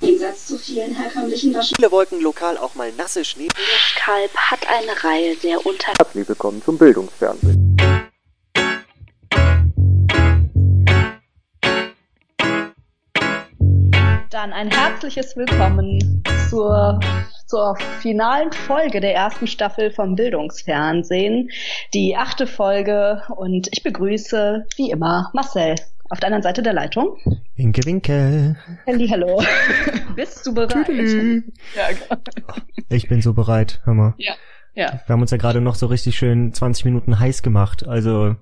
[0.00, 1.74] Im Gegensatz zu vielen herkömmlichen Waschen.
[1.76, 3.48] Viele Wolken lokal auch mal nasse Schnee.
[3.96, 5.92] Kalb hat eine Reihe sehr unter...
[5.98, 7.76] Herzlich willkommen zum Bildungsfernsehen.
[14.30, 17.00] Dann ein herzliches Willkommen zur,
[17.48, 21.50] zur finalen Folge der ersten Staffel vom Bildungsfernsehen.
[21.92, 25.74] Die achte Folge und ich begrüße wie immer Marcel
[26.10, 27.18] auf der anderen Seite der Leitung.
[27.56, 28.56] Winke, winke.
[28.86, 29.42] Hallo.
[30.16, 30.86] Bist du bereit?
[30.86, 31.42] Tüdelü.
[31.76, 32.54] Ja, genau.
[32.88, 34.14] Ich bin so bereit, hör mal.
[34.18, 34.34] ja,
[34.74, 35.00] ja.
[35.06, 37.86] Wir haben uns ja gerade noch so richtig schön 20 Minuten heiß gemacht.
[37.86, 38.36] Also,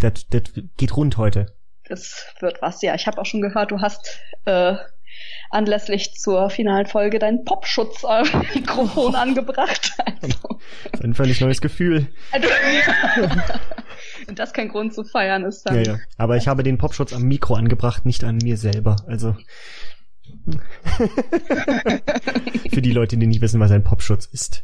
[0.00, 0.42] das das
[0.76, 1.54] geht rund heute.
[1.88, 2.82] Das wird was.
[2.82, 4.74] Ja, ich habe auch schon gehört, du hast äh,
[5.50, 9.92] anlässlich zur finalen Folge deinen Popschutz am Mikrofon angebracht.
[10.22, 10.58] Also,
[10.90, 12.08] Das ist ein völlig neues Gefühl.
[12.32, 12.48] also,
[14.26, 15.98] wenn das kein Grund zu feiern ist, dann Ja, ja.
[16.16, 18.96] Aber ich habe den Popschutz am Mikro angebracht, nicht an mir selber.
[19.06, 19.36] Also.
[22.72, 24.62] Für die Leute, die nicht wissen, was ein Popschutz ist.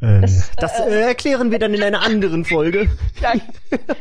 [0.00, 2.88] Ähm, Das, das äh, äh, erklären wir dann in einer anderen Folge.
[3.20, 3.32] Ja,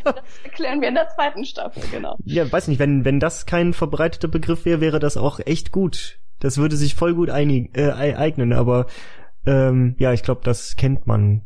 [0.03, 2.17] das erklären wir in der zweiten Staffel, genau.
[2.25, 6.19] Ja, weiß nicht, wenn, wenn das kein verbreiteter Begriff wäre, wäre das auch echt gut.
[6.39, 8.87] Das würde sich voll gut einig, äh, ei- eignen, aber
[9.45, 11.45] ähm, ja, ich glaube, das kennt man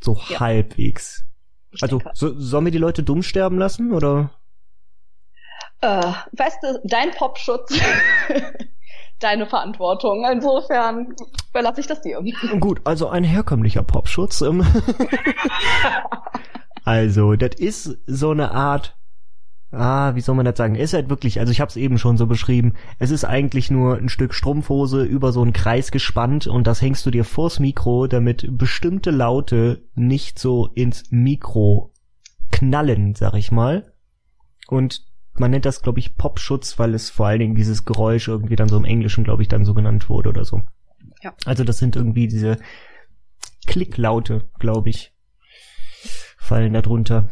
[0.00, 0.40] so Ja.
[0.40, 1.24] halbwegs.
[1.72, 2.12] Ich Also, denke.
[2.14, 4.30] so, sollen wir die Leute dumm sterben lassen, oder?
[5.82, 7.72] Äh, weißt du, dein Popschutz,
[9.18, 10.26] deine Verantwortung.
[10.30, 11.14] Insofern
[11.50, 12.20] überlasse ich das dir.
[12.58, 14.42] Gut, also ein herkömmlicher Popschutz.
[14.42, 14.62] Ähm.
[16.84, 18.96] also, das ist so eine Art,
[19.72, 20.74] ah, wie soll man das sagen?
[20.74, 23.96] Ist halt wirklich, also ich habe es eben schon so beschrieben, es ist eigentlich nur
[23.96, 28.06] ein Stück Strumpfhose über so einen Kreis gespannt und das hängst du dir vors Mikro,
[28.06, 31.92] damit bestimmte Laute nicht so ins Mikro
[32.50, 33.92] knallen, sag ich mal.
[34.68, 35.04] Und
[35.34, 38.68] man nennt das, glaube ich, Popschutz, weil es vor allen Dingen dieses Geräusch irgendwie dann
[38.68, 40.62] so im Englischen, glaube ich, dann so genannt wurde oder so.
[41.22, 41.34] Ja.
[41.44, 42.58] Also das sind irgendwie diese
[43.66, 45.14] Klicklaute, glaube ich,
[46.38, 47.30] fallen da drunter.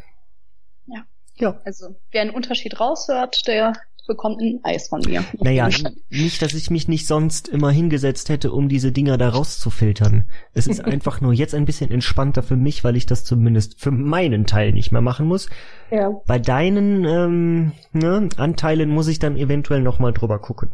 [1.38, 1.60] Ja.
[1.64, 3.74] Also, wer einen Unterschied raushört, der
[4.08, 5.22] bekommt ein Eis von mir.
[5.38, 5.68] Naja,
[6.10, 10.24] nicht, dass ich mich nicht sonst immer hingesetzt hätte, um diese Dinger da rauszufiltern.
[10.54, 13.92] Es ist einfach nur jetzt ein bisschen entspannter für mich, weil ich das zumindest für
[13.92, 15.48] meinen Teil nicht mehr machen muss.
[15.90, 16.10] Ja.
[16.26, 20.72] Bei deinen ähm, ne, Anteilen muss ich dann eventuell noch mal drüber gucken.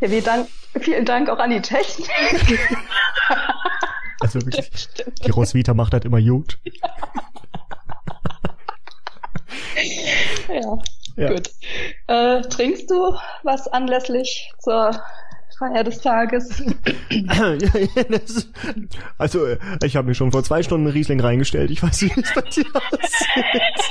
[0.00, 0.46] Ja, wir dank,
[0.78, 2.08] vielen Dank auch an die Technik.
[4.20, 4.70] Also wirklich,
[5.26, 6.58] die Roswitha macht das immer gut.
[6.64, 6.88] ja,
[11.16, 11.28] Ja.
[11.32, 11.50] gut.
[12.08, 14.90] Äh, trinkst du was anlässlich zur
[15.58, 16.62] Feier des Tages?
[17.10, 17.70] Ja, ja,
[19.18, 19.46] also,
[19.84, 21.70] ich habe mir schon vor zwei Stunden einen Riesling reingestellt.
[21.70, 23.84] Ich weiß nicht, wie es bei dir aussieht.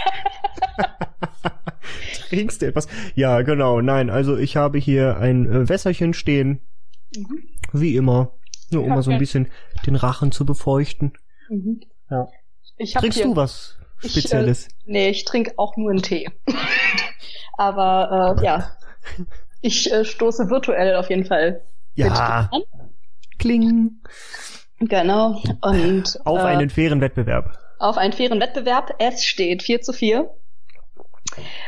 [2.30, 2.88] Trinkst du etwas?
[3.16, 3.82] Ja, genau.
[3.82, 6.60] Nein, also ich habe hier ein äh, Wässerchen stehen,
[7.16, 7.44] Mhm.
[7.72, 8.32] wie immer.
[8.72, 9.20] Nur um Ja, mal so ein okay.
[9.20, 9.48] bisschen
[9.86, 11.14] den Rachen zu befeuchten.
[11.50, 11.82] Mhm.
[12.10, 12.28] Ja.
[12.78, 14.68] Ich hab Trinkst hier, du was Ich, Spezielles?
[14.86, 16.30] Nee, ich trinke auch nur einen Tee.
[17.58, 18.72] Aber äh, ja,
[19.62, 21.62] ich äh, stoße virtuell auf jeden Fall
[21.96, 22.50] ja.
[23.40, 24.02] Kling.
[24.80, 25.42] Genau.
[25.62, 27.58] Und Auf äh, einen fairen Wettbewerb.
[27.80, 28.96] auf einen fairen Wettbewerb.
[29.00, 30.30] Es steht 4 zu 4.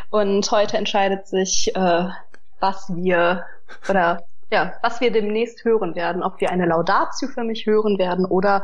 [0.10, 2.08] Und heute entscheidet sich, äh,
[2.60, 3.46] was wir
[3.90, 8.26] oder ja, was wir demnächst hören werden, ob wir eine Laudatio für mich hören werden
[8.26, 8.64] oder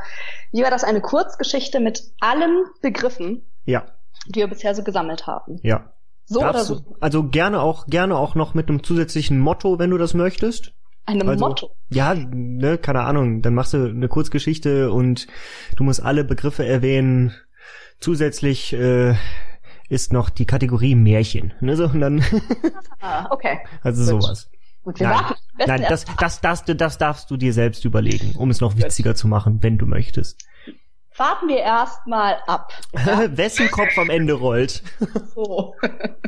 [0.52, 3.86] wie war das eine Kurzgeschichte mit allen Begriffen, Ja,
[4.28, 5.60] die wir bisher so gesammelt haben.
[5.64, 5.92] ja.
[6.26, 6.80] So Darfst oder so.
[6.86, 10.72] du- Also gerne auch, gerne auch noch mit einem zusätzlichen Motto, wenn du das möchtest.
[11.06, 11.72] Einem Also, Motto.
[11.90, 13.42] Ja, ne, keine Ahnung.
[13.42, 15.28] Dann machst du eine Kurzgeschichte und
[15.76, 17.34] du musst alle Begriffe erwähnen.
[18.00, 19.16] Zusätzlich äh,
[19.90, 21.54] ist noch die Kategorie Märchen.
[21.60, 22.24] Ne, so, und dann,
[23.02, 23.60] Ah, okay.
[23.84, 24.24] also Gut.
[24.24, 24.50] sowas.
[24.84, 25.22] Gut, wir Nein,
[25.68, 29.28] nein das, das, das, das darfst du dir selbst überlegen, um es noch witziger zu
[29.28, 30.48] machen, wenn du möchtest.
[31.22, 32.74] Warten wir erstmal ab.
[32.94, 34.82] Wessen Kopf am Ende rollt.
[35.36, 35.76] So.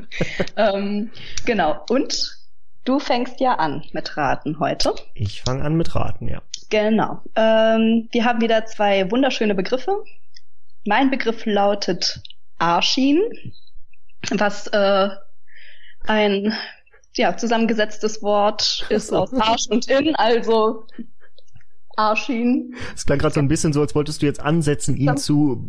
[0.56, 1.12] ähm,
[1.46, 1.84] genau.
[1.90, 2.38] Und
[2.86, 4.94] du fängst ja an mit Raten heute.
[5.16, 6.42] Ich fange an mit Raten, ja.
[6.70, 7.22] Genau.
[7.36, 10.04] Ähm, wir haben wieder zwei wunderschöne Begriffe.
[10.86, 12.22] Mein Begriff lautet
[12.60, 13.20] Arschin,
[14.32, 15.10] was äh,
[16.06, 16.54] ein
[17.16, 20.88] ja, zusammengesetztes Wort ist aus Arsch und In, also
[21.96, 22.74] Arschin.
[22.96, 25.16] Es klang gerade so ein bisschen so, als wolltest du jetzt ansetzen, ihn Ja.
[25.16, 25.62] zu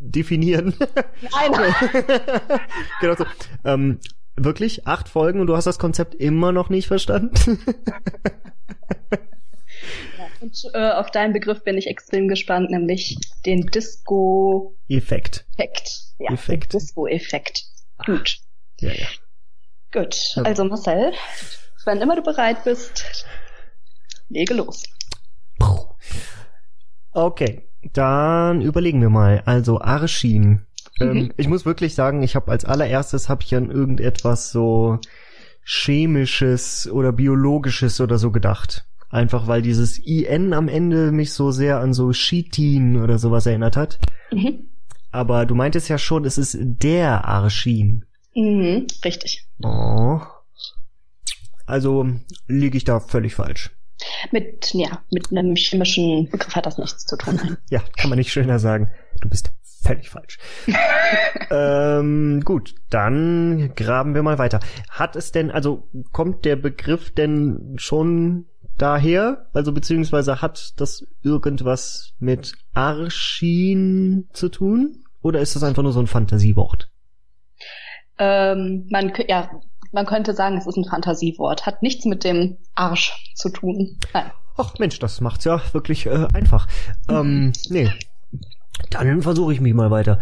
[0.00, 0.74] definieren.
[0.78, 1.52] Nein,
[3.00, 3.24] genau so.
[3.64, 3.98] Ähm,
[4.36, 4.86] wirklich?
[4.86, 7.58] Acht Folgen und du hast das Konzept immer noch nicht verstanden?
[10.40, 15.46] Und äh, auf deinen Begriff bin ich extrem gespannt, nämlich den Disco-Effekt.
[15.56, 16.00] Effekt.
[16.18, 16.72] Ja, Effekt.
[16.72, 17.62] Disco-Effekt.
[18.04, 18.38] Gut.
[18.80, 19.06] Ja, ja.
[19.92, 20.16] Gut.
[20.34, 20.42] Ja.
[20.42, 21.12] Also Marcel,
[21.84, 23.24] wann immer du bereit bist,
[24.28, 24.82] lege los.
[27.12, 27.62] Okay,
[27.92, 29.42] dann überlegen wir mal.
[29.44, 30.62] Also Arschin.
[31.00, 31.32] Ähm, Mhm.
[31.36, 34.98] ich muss wirklich sagen, ich habe als allererstes habe ich an irgendetwas so
[35.64, 38.84] chemisches oder biologisches oder so gedacht.
[39.10, 43.76] Einfach weil dieses IN am Ende mich so sehr an so Chitin oder sowas erinnert
[43.76, 43.98] hat.
[44.30, 44.68] Mhm.
[45.10, 48.06] Aber du meintest ja schon, es ist der Arschin.
[48.34, 48.86] Mhm.
[49.04, 49.46] Richtig.
[49.62, 50.20] Oh.
[51.66, 52.06] Also
[52.48, 53.70] liege ich da völlig falsch.
[54.30, 57.56] Mit, ja, mit einem chemischen Begriff hat das nichts zu tun.
[57.70, 58.90] Ja, kann man nicht schöner sagen.
[59.20, 59.52] Du bist
[59.82, 60.38] völlig falsch.
[61.50, 64.60] ähm, gut, dann graben wir mal weiter.
[64.90, 68.46] Hat es denn, also kommt der Begriff denn schon
[68.78, 69.46] daher?
[69.52, 75.04] Also beziehungsweise hat das irgendwas mit Arschin zu tun?
[75.20, 76.90] Oder ist das einfach nur so ein Fantasiewort?
[78.18, 79.50] Ähm, man, ja,
[79.92, 81.66] man könnte sagen, es ist ein Fantasiewort.
[81.66, 83.98] Hat nichts mit dem Arsch zu tun.
[84.12, 84.30] Nein.
[84.56, 86.66] Ach Mensch, das macht's ja wirklich äh, einfach.
[87.08, 87.90] Ähm, nee.
[88.90, 90.18] Dann versuche ich mich mal weiter.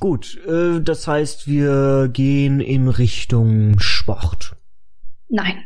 [0.00, 4.56] Gut, äh, das heißt, wir gehen in Richtung Sport.
[5.28, 5.64] Nein.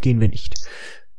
[0.00, 0.54] Gehen wir nicht.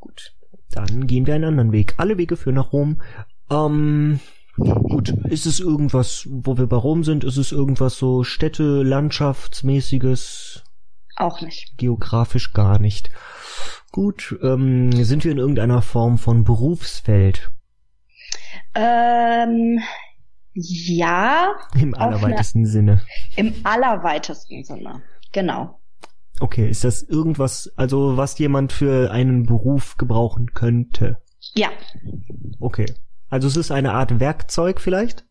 [0.00, 0.32] Gut,
[0.70, 1.94] dann gehen wir einen anderen Weg.
[1.96, 3.02] Alle Wege führen nach Rom.
[3.50, 4.20] Ähm,
[4.56, 7.24] gut, ist es irgendwas, wo wir bei Rom sind?
[7.24, 10.62] Ist es irgendwas so Städte, Landschaftsmäßiges?
[11.16, 11.76] Auch nicht.
[11.78, 13.10] Geografisch gar nicht.
[13.92, 17.50] Gut, ähm, sind wir in irgendeiner Form von Berufsfeld?
[18.74, 19.80] Ähm,
[20.52, 23.00] ja, Im allerweitesten Sinne.
[23.36, 25.02] im allerweitesten Sinne.
[25.32, 25.80] Genau.
[26.40, 31.18] Okay, ist das irgendwas, also was jemand für einen Beruf gebrauchen könnte?
[31.54, 31.70] Ja.
[32.58, 32.86] Okay.
[33.30, 35.24] Also es ist eine Art Werkzeug vielleicht?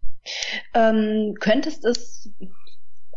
[0.73, 2.29] Ähm, könntest es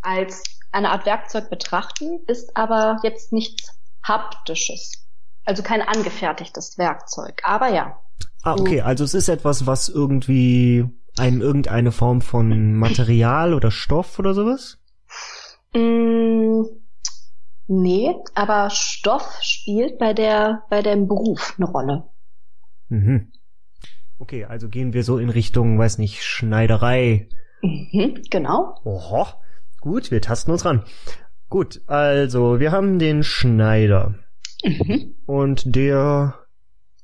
[0.02, 0.42] als
[0.72, 3.70] eine Art Werkzeug betrachten, ist aber jetzt nichts
[4.02, 5.06] haptisches.
[5.44, 7.40] Also kein angefertigtes Werkzeug.
[7.44, 8.00] Aber ja.
[8.42, 14.18] Ah, okay, also es ist etwas, was irgendwie ein, irgendeine Form von Material oder Stoff
[14.18, 14.78] oder sowas?
[15.74, 16.62] Mm,
[17.68, 22.04] nee, aber Stoff spielt bei der, bei dem Beruf eine Rolle.
[22.88, 23.32] Mhm.
[24.18, 27.28] Okay, also gehen wir so in Richtung, weiß nicht, Schneiderei.
[27.62, 28.80] Mhm, genau.
[28.84, 29.26] Oho.
[29.86, 30.82] Gut, wir tasten uns ran.
[31.48, 34.16] Gut, also wir haben den Schneider
[34.64, 36.34] Mhm, und der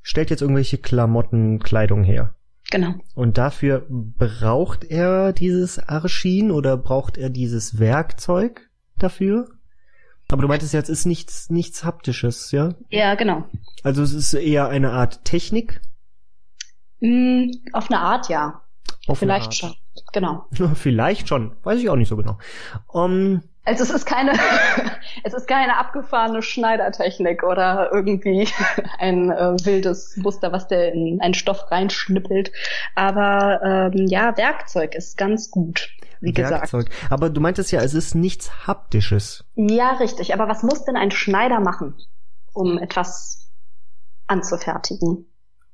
[0.01, 2.35] stellt jetzt irgendwelche Klamotten, Kleidung her.
[2.69, 2.95] genau.
[3.15, 8.69] Und dafür braucht er dieses Arschin oder braucht er dieses Werkzeug
[8.99, 9.47] dafür?
[10.29, 12.75] Aber du meintest jetzt, es ist nichts, nichts haptisches, ja?
[12.89, 13.45] Ja, genau.
[13.81, 15.79] Also es ist eher eine Art Technik.
[16.99, 18.62] Mm, auf eine Art ja.
[19.07, 19.55] Auf Vielleicht Art.
[19.55, 19.75] schon.
[20.13, 20.45] Genau.
[20.75, 21.55] Vielleicht schon.
[21.63, 22.37] Weiß ich auch nicht so genau.
[22.87, 24.33] Um, Also es ist keine,
[25.23, 28.47] es ist keine abgefahrene Schneidertechnik oder irgendwie
[28.99, 32.51] ein äh, wildes Muster, was der in einen Stoff reinschnippelt.
[32.95, 35.89] Aber ähm, ja, Werkzeug ist ganz gut,
[36.21, 36.71] wie gesagt.
[36.73, 36.89] Werkzeug.
[37.09, 39.43] Aber du meintest ja, es ist nichts haptisches.
[39.55, 40.33] Ja, richtig.
[40.33, 41.95] Aber was muss denn ein Schneider machen,
[42.53, 43.49] um etwas
[44.27, 45.25] anzufertigen?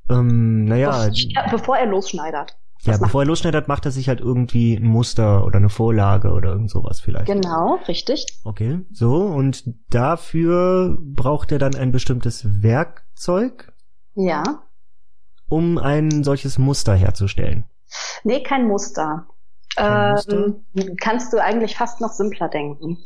[0.09, 2.57] Ähm, naja, Bevor, bevor er losschneidert.
[2.81, 6.31] Ja, macht- bevor er losschneidert, macht er sich halt irgendwie ein Muster oder eine Vorlage
[6.31, 7.25] oder irgend sowas vielleicht.
[7.27, 8.25] Genau, richtig.
[8.43, 13.71] Okay, so, und dafür braucht er dann ein bestimmtes Werkzeug,
[14.15, 14.43] Ja.
[15.49, 17.65] um ein solches Muster herzustellen.
[18.23, 19.27] Nee, kein Muster.
[19.75, 22.97] Kein ähm, Kannst du eigentlich fast noch simpler denken.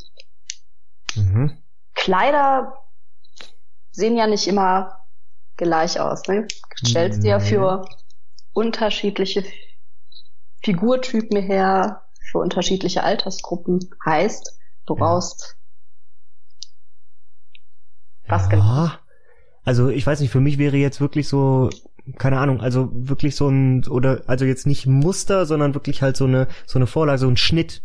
[1.16, 1.58] Mhm.
[1.94, 2.74] Kleider
[3.92, 4.98] sehen ja nicht immer
[5.58, 6.24] gleich aus.
[6.28, 6.48] Ne?
[6.86, 7.86] Stellst dir ja für
[8.54, 9.44] unterschiedliche
[10.64, 12.02] Figurtypen her,
[12.32, 13.80] für unterschiedliche Altersgruppen.
[14.06, 15.00] Heißt, du Ja.
[15.00, 15.58] brauchst
[18.28, 18.64] Was genau?
[18.64, 19.00] ja.
[19.66, 21.70] Also ich weiß nicht, für mich wäre jetzt wirklich so,
[22.18, 26.26] keine Ahnung, also wirklich so ein, oder, also jetzt nicht Muster, sondern wirklich halt so
[26.26, 27.82] eine, so eine Vorlage, so ein Schnitt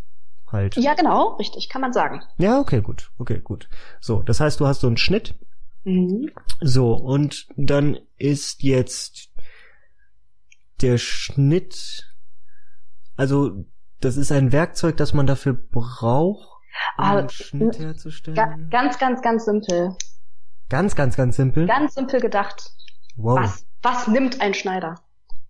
[0.51, 0.77] halt.
[0.77, 2.23] ja genau, richtig, kann man sagen.
[2.39, 3.69] Ja, okay, gut, okay, gut.
[4.01, 5.35] So, das heißt, du hast so einen Schnitt,
[5.85, 6.31] Mhm.
[6.61, 9.31] So, und dann ist jetzt
[10.83, 12.08] der Schnitt,
[13.19, 13.65] also
[14.01, 16.49] das ist ein Werkzeug, das man dafür braucht,
[16.97, 18.69] um Ah, einen Schnitt herzustellen.
[18.71, 19.95] ganz, ganz, ganz simpel.
[20.71, 21.67] Ganz, ganz, ganz simpel.
[21.67, 22.73] Ganz simpel gedacht.
[23.17, 23.39] wow.
[23.41, 24.95] Was, was nimmt ein Schneider?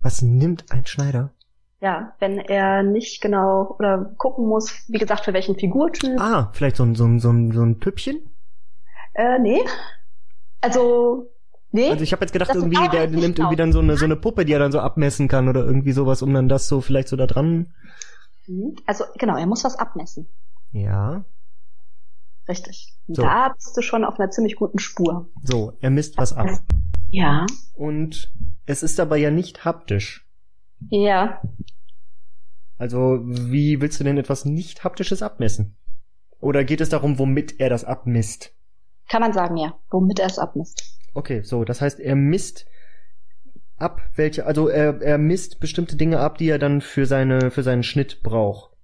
[0.00, 1.32] Was nimmt ein Schneider?
[1.80, 6.18] Ja, wenn er nicht genau oder gucken muss, wie gesagt, für welchen Figurtyp.
[6.20, 8.30] Ah, vielleicht so ein, so ein, so ein, so ein Püppchen?
[9.14, 9.60] Äh, nee.
[10.60, 11.30] Also,
[11.72, 11.90] nee.
[11.90, 14.44] Also ich habe jetzt gedacht, irgendwie, der nimmt irgendwie dann so eine, so eine Puppe,
[14.44, 17.16] die er dann so abmessen kann oder irgendwie sowas, um dann das so vielleicht so
[17.16, 17.72] da dran.
[18.46, 18.76] Mhm.
[18.86, 20.26] also, genau, er muss was abmessen.
[20.72, 21.24] Ja.
[22.48, 22.94] Richtig.
[23.08, 23.22] So.
[23.22, 25.28] Da bist du schon auf einer ziemlich guten Spur.
[25.42, 26.48] So, er misst was ab.
[27.10, 27.46] Ja.
[27.74, 28.32] Und
[28.66, 30.26] es ist aber ja nicht haptisch.
[30.88, 31.42] Ja.
[32.78, 35.76] Also, wie willst du denn etwas nicht haptisches abmessen?
[36.40, 38.54] Oder geht es darum, womit er das abmisst?
[39.08, 39.74] Kann man sagen, ja.
[39.90, 40.97] Womit er es abmisst.
[41.18, 42.64] Okay, so, das heißt, er misst
[43.76, 47.64] ab, welche, also er, er misst bestimmte Dinge ab, die er dann für seine, für
[47.64, 48.76] seinen Schnitt braucht.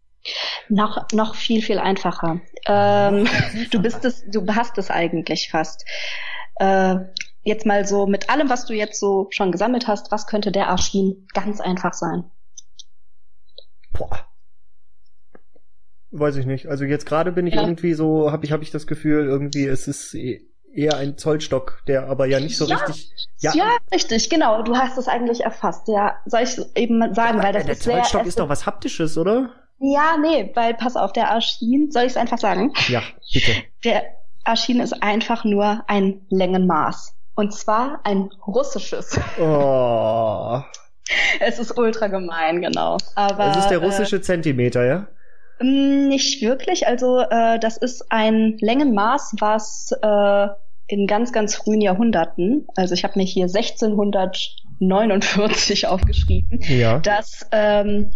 [0.69, 2.41] Noch, noch viel, viel einfacher.
[2.67, 3.29] Ähm,
[3.71, 5.85] du bist es, du hast es eigentlich fast.
[6.57, 6.97] Äh,
[7.45, 10.71] jetzt mal so mit allem, was du jetzt so schon gesammelt hast, was könnte der
[10.71, 12.25] Arschin ganz einfach sein?
[13.93, 14.27] Boah.
[16.11, 16.67] Weiß ich nicht.
[16.67, 17.63] Also jetzt gerade bin ich Ja.
[17.63, 20.17] irgendwie so, habe ich, hab ich das Gefühl, irgendwie es ist
[20.77, 22.77] eher ein Zollstock, der aber ja nicht so Ja.
[22.77, 23.11] richtig.
[23.41, 23.53] Ja.
[23.93, 24.63] richtig, genau.
[24.63, 25.89] Du hast es eigentlich erfasst.
[25.89, 27.95] Ja, soll ich eben sagen, weil das der ist sehr.
[27.97, 29.51] Zollstock ist doch was Haptisches, oder?
[29.81, 32.73] Ja, nee, weil pass auf, der Arschin, soll ich es einfach sagen?
[32.89, 33.03] Ja,
[33.33, 33.53] bitte.
[33.85, 34.03] Der
[34.45, 37.15] Arschin ist einfach nur ein Längenmaß.
[37.35, 39.19] Und zwar ein russisches.
[39.41, 40.61] Oh.
[41.41, 42.97] Es ist ultra gemein, genau.
[43.15, 45.07] Aber Das ist der russische Zentimeter, ja?
[45.61, 46.87] Äh, nicht wirklich.
[46.87, 50.47] Also äh, das ist ein Längenmaß, was äh,
[50.95, 56.99] in ganz, ganz frühen Jahrhunderten, also ich habe mir hier 1649 aufgeschrieben, Ja.
[57.01, 58.11] das ähm,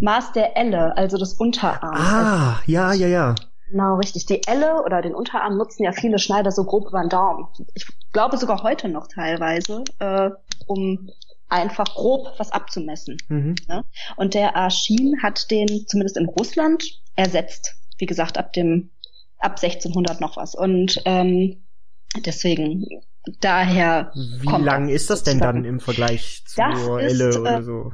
[0.00, 1.98] Maß der Elle, also des Unterarms.
[2.00, 3.34] Ah, ja, ja, ja.
[3.70, 4.26] Genau, richtig.
[4.26, 7.46] Die Elle oder den Unterarm nutzen ja viele Schneider so grob über den Daumen.
[7.74, 10.30] Ich glaube sogar heute noch teilweise, äh,
[10.66, 11.10] um
[11.48, 13.16] einfach grob was abzumessen.
[13.28, 13.56] Mhm.
[14.16, 16.84] Und der Arschin hat den zumindest in Russland
[17.16, 17.74] ersetzt.
[17.98, 18.90] Wie gesagt, ab dem
[19.38, 20.54] ab 1600 noch was.
[20.54, 21.64] Und ähm,
[22.24, 22.86] deswegen
[23.40, 27.92] daher Wie lang ist das denn dann im Vergleich zur Elle äh, oder so?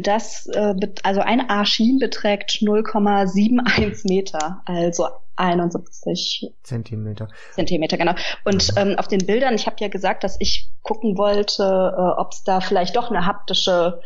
[0.00, 7.28] Das, äh, also ein Arschin beträgt 0,71 Meter, also 71 Zentimeter.
[7.52, 8.14] Zentimeter, genau.
[8.44, 12.32] Und ähm, auf den Bildern, ich habe ja gesagt, dass ich gucken wollte, äh, ob
[12.32, 14.00] es da vielleicht doch eine haptische,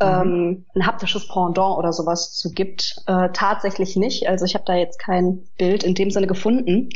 [0.00, 3.02] ähm, ein haptisches Pendant oder sowas zu gibt.
[3.06, 4.28] Äh, tatsächlich nicht.
[4.28, 6.90] Also ich habe da jetzt kein Bild in dem Sinne gefunden.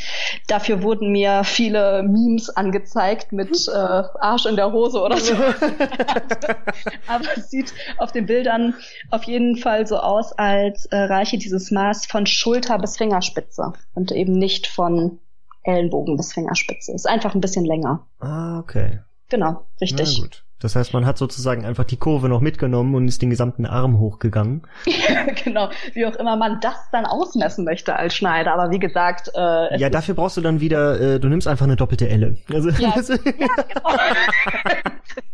[0.46, 5.34] Dafür wurden mir viele Memes angezeigt mit äh, Arsch in der Hose oder so.
[7.08, 8.74] Aber es sieht auf den Bildern
[9.10, 14.12] auf jeden Fall so aus, als äh, reiche dieses Maß von Schulter bis Fingerspitze und
[14.12, 15.18] eben nicht von
[15.64, 16.92] Ellenbogen bis Fingerspitze.
[16.92, 18.06] Ist einfach ein bisschen länger.
[18.20, 19.00] Ah, okay.
[19.28, 20.16] Genau, richtig.
[20.18, 20.44] Na gut.
[20.62, 23.98] Das heißt, man hat sozusagen einfach die Kurve noch mitgenommen und ist den gesamten Arm
[23.98, 24.62] hochgegangen.
[25.44, 28.52] genau, wie auch immer man das dann ausmessen möchte als Schneider.
[28.52, 31.76] Aber wie gesagt, äh, Ja, dafür brauchst du dann wieder, äh, du nimmst einfach eine
[31.76, 32.36] doppelte Elle.
[32.52, 32.94] Also, Ja.
[32.96, 33.90] ja, genau.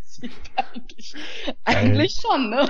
[0.57, 1.15] eigentlich,
[1.65, 2.69] eigentlich schon, ne?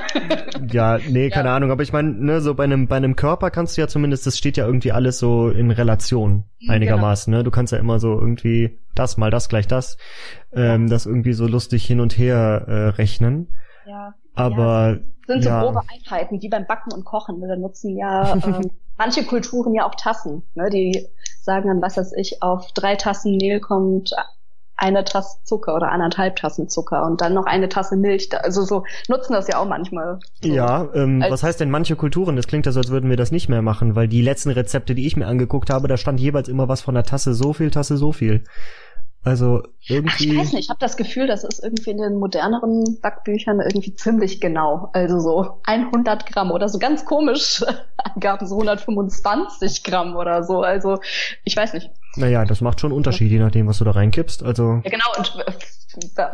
[0.73, 1.57] ja, nee, keine Ja.
[1.57, 4.27] Ahnung, aber ich meine, ne, so bei einem bei einem Körper kannst du ja zumindest,
[4.27, 7.45] das steht ja irgendwie alles so in Relation Mhm, einigermaßen, ne?
[7.45, 9.97] Du kannst ja immer so irgendwie das mal das gleich das,
[10.53, 13.53] ähm, das irgendwie so lustig hin und her äh, rechnen.
[13.87, 14.15] Ja.
[14.35, 15.63] Aber sind so ja.
[15.63, 17.39] grobe Einheiten, wie beim Backen und Kochen.
[17.41, 17.49] Ne?
[17.49, 20.43] Da nutzen ja ähm, manche Kulturen ja auch Tassen.
[20.55, 20.71] Ne?
[20.71, 21.07] Die
[21.43, 24.13] sagen dann, was weiß ich, auf drei Tassen Mehl kommt
[24.79, 28.29] eine Tasse Zucker oder anderthalb Tassen Zucker und dann noch eine Tasse Milch.
[28.43, 30.19] Also so nutzen das ja auch manchmal.
[30.43, 30.49] So.
[30.49, 32.37] Ja, ähm, Als- was heißt denn manche Kulturen?
[32.37, 34.95] Das klingt ja so, als würden wir das nicht mehr machen, weil die letzten Rezepte,
[34.95, 37.71] die ich mir angeguckt habe, da stand jeweils immer was von der Tasse so viel,
[37.71, 38.45] Tasse so viel.
[39.25, 40.39] Also Ach, ich irgendwie.
[40.39, 44.41] weiß nicht, ich habe das Gefühl, das ist irgendwie in den moderneren Backbüchern irgendwie ziemlich
[44.41, 44.91] genau.
[44.93, 47.63] Also so 100 Gramm oder so ganz komisch
[47.97, 50.63] Angaben, so 125 Gramm oder so.
[50.63, 51.01] Also
[51.45, 51.91] ich weiß nicht.
[52.17, 54.43] Naja, das macht schon Unterschied, je nachdem, was du da reinkippst.
[54.43, 54.81] Also.
[54.85, 55.53] Ja, genau, und äh,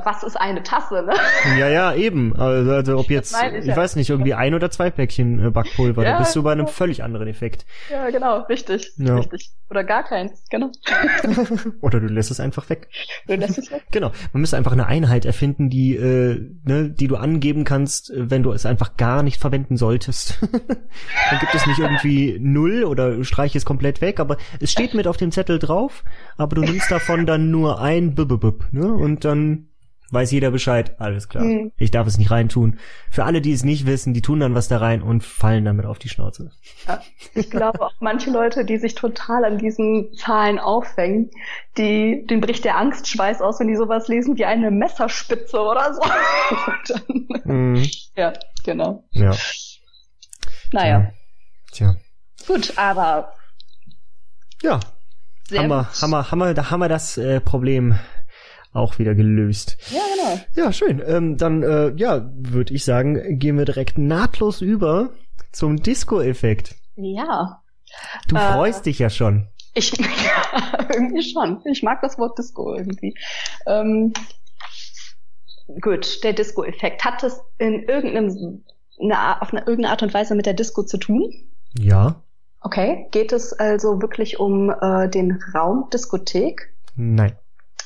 [0.04, 1.14] was ist eine Tasse, ne?
[1.58, 2.34] Ja, ja, eben.
[2.36, 3.76] Also, also ob jetzt, ich ja.
[3.76, 6.66] weiß nicht, irgendwie ein oder zwei Päckchen äh, Backpulver, da Ja, bist du bei einem
[6.66, 7.64] völlig anderen Effekt.
[7.90, 8.92] Ja, genau, richtig.
[8.96, 9.16] Ja.
[9.16, 9.50] Richtig.
[9.70, 10.70] Oder gar keins, genau.
[11.80, 12.88] Oder du lässt es einfach weg.
[13.26, 13.82] Oder das ist weg.
[13.90, 14.10] Genau.
[14.32, 18.42] Man müsste einfach eine Einheit erfinden, die, äh, ne, die du angeben kannst, äh, wenn
[18.42, 20.38] du es einfach gar nicht verwenden solltest.
[20.50, 25.06] Dann gibt es nicht irgendwie null oder streich es komplett weg, aber es steht mit
[25.06, 26.04] auf dem Zettel drauf,
[26.36, 28.92] aber du nimmst davon dann nur ein Bububub, ne?
[28.92, 29.53] Und dann
[30.10, 31.44] weiß jeder Bescheid, alles klar.
[31.44, 31.72] Hm.
[31.76, 32.78] Ich darf es nicht reintun.
[33.10, 35.86] Für alle, die es nicht wissen, die tun dann was da rein und fallen damit
[35.86, 36.50] auf die Schnauze.
[37.34, 41.30] Ich glaube auch manche Leute, die sich total an diesen Zahlen aufhängen,
[41.78, 46.00] die, denen bricht der Angstschweiß aus, wenn die sowas lesen wie eine Messerspitze oder so.
[46.88, 47.86] Dann, Mhm.
[48.16, 48.32] ja,
[48.64, 49.04] genau.
[49.12, 49.32] Ja.
[50.72, 51.10] Naja,
[51.72, 51.94] Tja.
[52.46, 53.32] gut, aber
[54.62, 54.80] Ja,
[55.48, 57.98] sehr haben wir, haben wir, haben wir, da haben wir das äh, Problem
[58.74, 59.78] auch wieder gelöst.
[59.90, 60.40] Ja, genau.
[60.54, 61.02] Ja, schön.
[61.06, 65.10] Ähm, dann, äh, ja, würde ich sagen, gehen wir direkt nahtlos über
[65.52, 66.74] zum Disco-Effekt.
[66.96, 67.62] Ja.
[68.28, 68.52] Du Äh.
[68.52, 69.46] freust dich ja schon.
[69.74, 71.60] Ich, ja, irgendwie schon.
[71.64, 73.14] Ich mag das Wort Disco irgendwie.
[73.66, 74.12] Ähm,
[75.80, 77.04] gut, der Disco-Effekt.
[77.04, 78.64] Hat das in irgendeinem,
[79.00, 81.32] eine, auf eine, irgendeine Art und Weise mit der Disco zu tun?
[81.78, 82.22] Ja.
[82.60, 83.06] Okay.
[83.10, 86.72] Geht es also wirklich um äh, den Raum Diskothek?
[86.96, 87.36] Nein.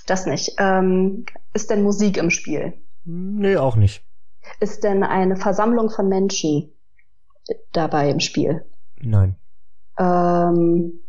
[0.09, 0.55] Das nicht.
[0.59, 2.73] Ähm, ist denn Musik im Spiel?
[3.05, 4.03] Nee, auch nicht.
[4.59, 6.73] Ist denn eine Versammlung von Menschen
[7.73, 8.65] dabei im Spiel?
[9.01, 9.37] Nein.
[9.99, 11.01] Ähm,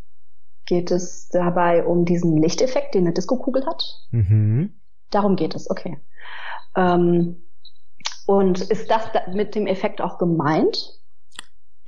[0.65, 3.84] geht es dabei um diesen Lichteffekt, den eine Diskokugel hat?
[4.12, 4.74] Mhm.
[5.12, 5.98] Darum geht es, okay.
[6.75, 7.38] Ähm,
[8.25, 10.99] und ist das da mit dem Effekt auch gemeint?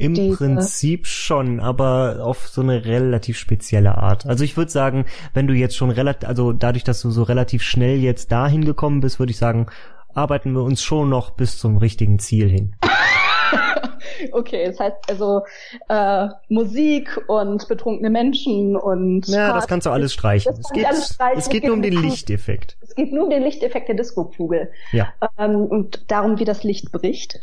[0.02, 4.26] Im Diese- Prinzip schon, aber auf so eine relativ spezielle Art.
[4.26, 7.62] Also ich würde sagen, wenn du jetzt schon relativ, also dadurch, dass du so relativ
[7.64, 9.68] schnell jetzt dahin gekommen bist, würde ich sagen,
[10.14, 12.76] arbeiten wir uns schon noch bis zum richtigen Ziel hin.
[14.34, 15.42] Okay, das heißt also
[15.90, 19.68] äh, Musik und betrunkene Menschen und Ja, das Party.
[19.68, 20.52] kannst du alles streichen.
[20.56, 21.40] Das Es geht, alles streichen.
[21.40, 22.78] es Es geht geht nur um den Lichteffekt.
[22.82, 25.08] Es geht nur um den Lichteffekt der Diskokugel Ja.
[25.40, 27.40] ähm, und darum, wie das Licht bricht.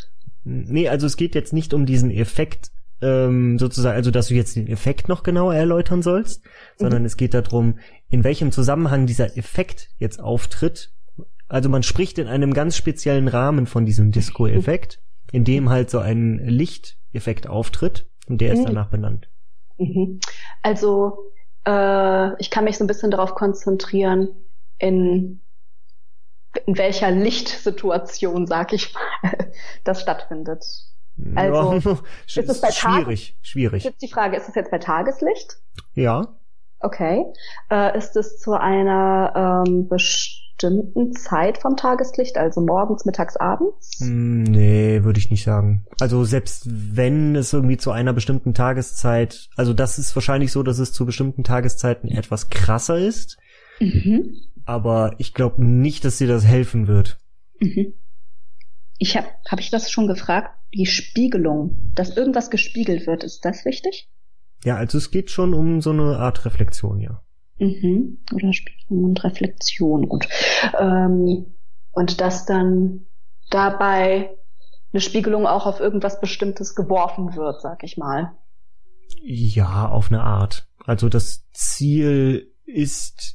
[0.48, 2.70] Nee, also es geht jetzt nicht um diesen Effekt,
[3.02, 6.42] ähm, sozusagen, also dass du jetzt den Effekt noch genauer erläutern sollst,
[6.76, 7.78] sondern es geht darum,
[8.08, 10.92] in welchem Zusammenhang dieser Effekt jetzt auftritt.
[11.48, 15.00] Also man spricht in einem ganz speziellen Rahmen von diesem Disco-Effekt,
[15.32, 18.66] in dem halt so ein Lichteffekt auftritt und der ist Mhm.
[18.66, 19.28] danach benannt.
[19.78, 20.20] Mhm.
[20.62, 21.18] Also
[21.66, 24.28] äh, ich kann mich so ein bisschen darauf konzentrieren,
[24.78, 25.40] in,
[26.66, 29.32] in welcher Lichtsituation, sag ich mal,
[29.84, 30.64] das stattfindet.
[31.34, 32.74] Also, ja, ist es bei Tag?
[33.02, 33.84] schwierig, schwierig.
[33.84, 35.56] Jetzt die Frage, ist es jetzt bei Tageslicht?
[35.94, 36.34] Ja,
[36.80, 37.24] Okay.
[37.72, 43.98] Äh, ist es zu einer ähm, bestimmten Zeit vom Tageslicht, also morgens, mittags, abends?
[43.98, 45.84] Hm, Nee, würde ich nicht sagen.
[46.00, 50.78] Also selbst wenn es irgendwie zu einer bestimmten Tageszeit, also das ist wahrscheinlich so, dass
[50.78, 53.38] es zu bestimmten Tageszeiten etwas krasser ist,
[53.80, 54.34] Mhm.
[54.68, 57.18] Aber ich glaube nicht, dass dir das helfen wird.
[57.58, 57.94] Mhm.
[58.98, 60.50] Ich habe hab ich das schon gefragt?
[60.74, 64.11] Die Spiegelung, dass irgendwas gespiegelt wird, ist das wichtig?
[64.64, 67.22] Ja, also es geht schon um so eine Art Reflexion, ja.
[67.59, 68.18] Mhm.
[68.35, 70.28] Oder Spiegelung und Reflexion, gut.
[70.78, 71.46] Ähm,
[71.92, 73.07] Und dass dann
[73.50, 74.37] dabei
[74.92, 78.33] eine Spiegelung auch auf irgendwas Bestimmtes geworfen wird, sag ich mal.
[79.22, 80.68] Ja, auf eine Art.
[80.85, 83.35] Also das Ziel ist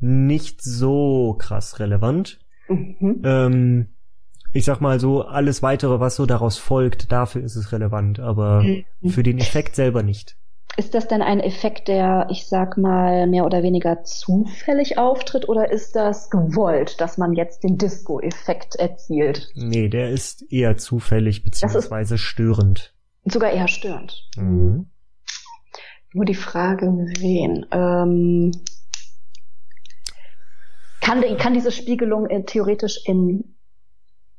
[0.00, 2.38] nicht so krass relevant.
[2.68, 3.22] Mhm.
[3.24, 3.88] Ähm,
[4.52, 8.62] ich sag mal so, alles weitere, was so daraus folgt, dafür ist es relevant, aber
[8.62, 8.84] Mhm.
[9.10, 10.36] für den Effekt selber nicht.
[10.76, 15.72] ist das denn ein Effekt, der, ich sag mal, mehr oder weniger zufällig auftritt oder
[15.72, 19.48] ist das Gewollt, dass man jetzt den Disco-Effekt erzielt.
[19.56, 22.94] Nee, der ist eher zufällig beziehungsweise störend.
[23.24, 24.28] Sogar eher störend.
[24.36, 24.86] Mhm.
[26.12, 27.66] Nur die Frage, wen.
[27.72, 28.52] Ähm,
[31.08, 33.54] kann, kann diese Spiegelung äh, theoretisch in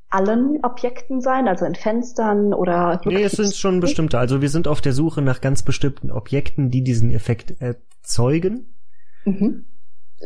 [0.10, 4.18] allen Objekten sein, also in Fenstern oder Nee, es sind schon bestimmte.
[4.18, 8.74] Also wir sind auf der Suche nach ganz bestimmten Objekten, die diesen Effekt erzeugen.
[9.26, 9.66] Mhm.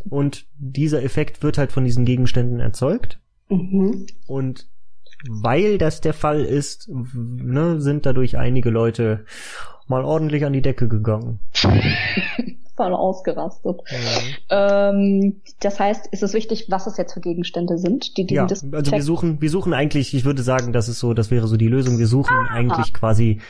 [0.10, 3.20] Und dieser Effekt wird halt von diesen Gegenständen erzeugt.
[3.50, 4.08] Mhm.
[4.26, 4.70] Und
[5.30, 9.26] weil das der Fall ist, ne, sind dadurch einige Leute
[9.88, 11.40] mal ordentlich an die Decke gegangen.
[12.76, 13.82] voll ausgerastet?
[13.92, 14.36] Mhm.
[14.50, 18.46] Ähm, das heißt, ist es wichtig, was es jetzt für Gegenstände sind, die diesen Ja,
[18.48, 21.48] Disco- also wir suchen, wir suchen eigentlich, ich würde sagen, das ist so, das wäre
[21.48, 22.00] so die Lösung.
[22.00, 23.42] Wir suchen eigentlich quasi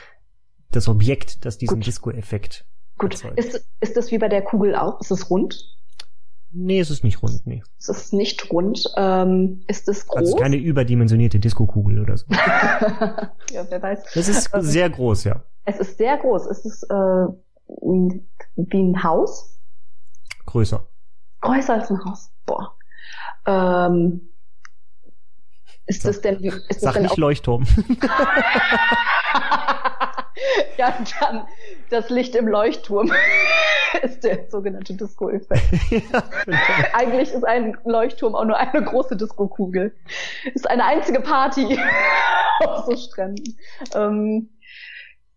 [0.71, 1.87] das Objekt, das diesen Gut.
[1.87, 2.65] Disco-Effekt
[2.97, 3.13] Gut.
[3.13, 3.39] erzeugt.
[3.39, 4.99] Ist, ist das wie bei der Kugel auch?
[4.99, 5.69] Ist es rund?
[6.51, 7.63] Nee, es ist nicht rund, nee.
[7.79, 8.83] Ist es nicht rund?
[8.97, 10.17] Ähm, ist es groß?
[10.19, 12.25] Also keine überdimensionierte Disco-Kugel oder so.
[12.29, 14.03] ja, wer weiß.
[14.13, 15.43] Das ist sehr groß, ja.
[15.65, 16.47] Es ist sehr groß.
[16.47, 17.27] Ist es äh,
[18.55, 19.59] wie ein Haus?
[20.45, 20.85] Größer.
[21.41, 22.31] Größer als ein Haus.
[22.45, 22.75] Boah.
[23.45, 24.29] Ähm,
[25.85, 27.65] ist das denn, ist das Sag denn nicht Leuchtturm.
[30.77, 31.45] ja, dann
[31.89, 33.11] das Licht im Leuchtturm
[34.01, 35.61] ist der sogenannte Disco-Effekt.
[35.91, 36.23] ja.
[36.93, 39.93] Eigentlich ist ein Leuchtturm auch nur eine große Disco-Kugel.
[40.53, 41.77] Ist eine einzige Party
[42.65, 43.57] auf so Stränden.
[43.93, 44.49] Ähm,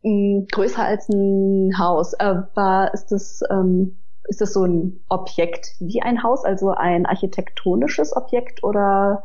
[0.03, 2.15] mh, größer als ein Haus.
[2.15, 8.15] Aber ist das, ähm, ist das so ein Objekt wie ein Haus, also ein architektonisches
[8.17, 9.25] Objekt oder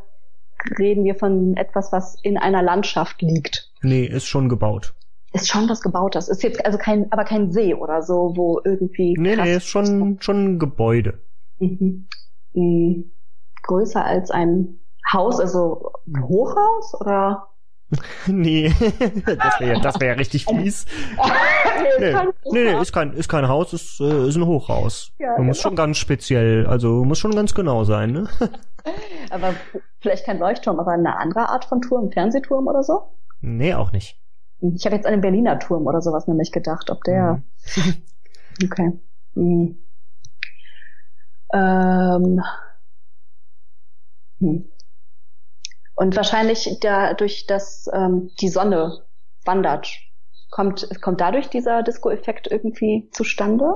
[0.77, 3.71] reden wir von etwas, was in einer Landschaft liegt?
[3.81, 4.93] nee, ist schon gebaut.
[5.33, 6.27] Ist schon was Gebautes.
[6.27, 9.15] Ist jetzt also kein, aber kein See oder so, wo irgendwie.
[9.17, 11.21] Nee, nee, ist schon, schon ein Gebäude.
[11.59, 12.07] Mhm.
[12.53, 13.11] Mhm.
[13.63, 14.79] Größer als ein
[15.11, 17.47] Haus, also ein Hochhaus oder?
[18.27, 18.73] Nee,
[19.25, 20.85] das wäre das wär ja richtig fies.
[21.99, 22.13] nee,
[22.51, 25.11] Nee, nee, ist kein, ist kein Haus, ist, äh, ist ein Hochhaus.
[25.19, 25.69] Ja, Man muss genau.
[25.69, 28.29] schon ganz speziell, also muss schon ganz genau sein, ne?
[29.29, 29.53] aber
[29.99, 33.11] vielleicht kein Leuchtturm, aber eine andere Art von Turm, Fernsehturm oder so?
[33.41, 34.17] Nee, auch nicht.
[34.61, 37.41] Ich habe jetzt an den Berliner Turm oder sowas nämlich gedacht, ob der.
[37.75, 37.93] Mhm.
[38.63, 38.91] Okay.
[39.33, 39.77] Hm.
[41.53, 42.41] Ähm.
[44.39, 44.71] Hm.
[46.01, 49.03] Und wahrscheinlich dadurch, dass ähm, die Sonne
[49.45, 49.87] wandert,
[50.49, 53.75] kommt, kommt dadurch dieser Disco-Effekt irgendwie zustande?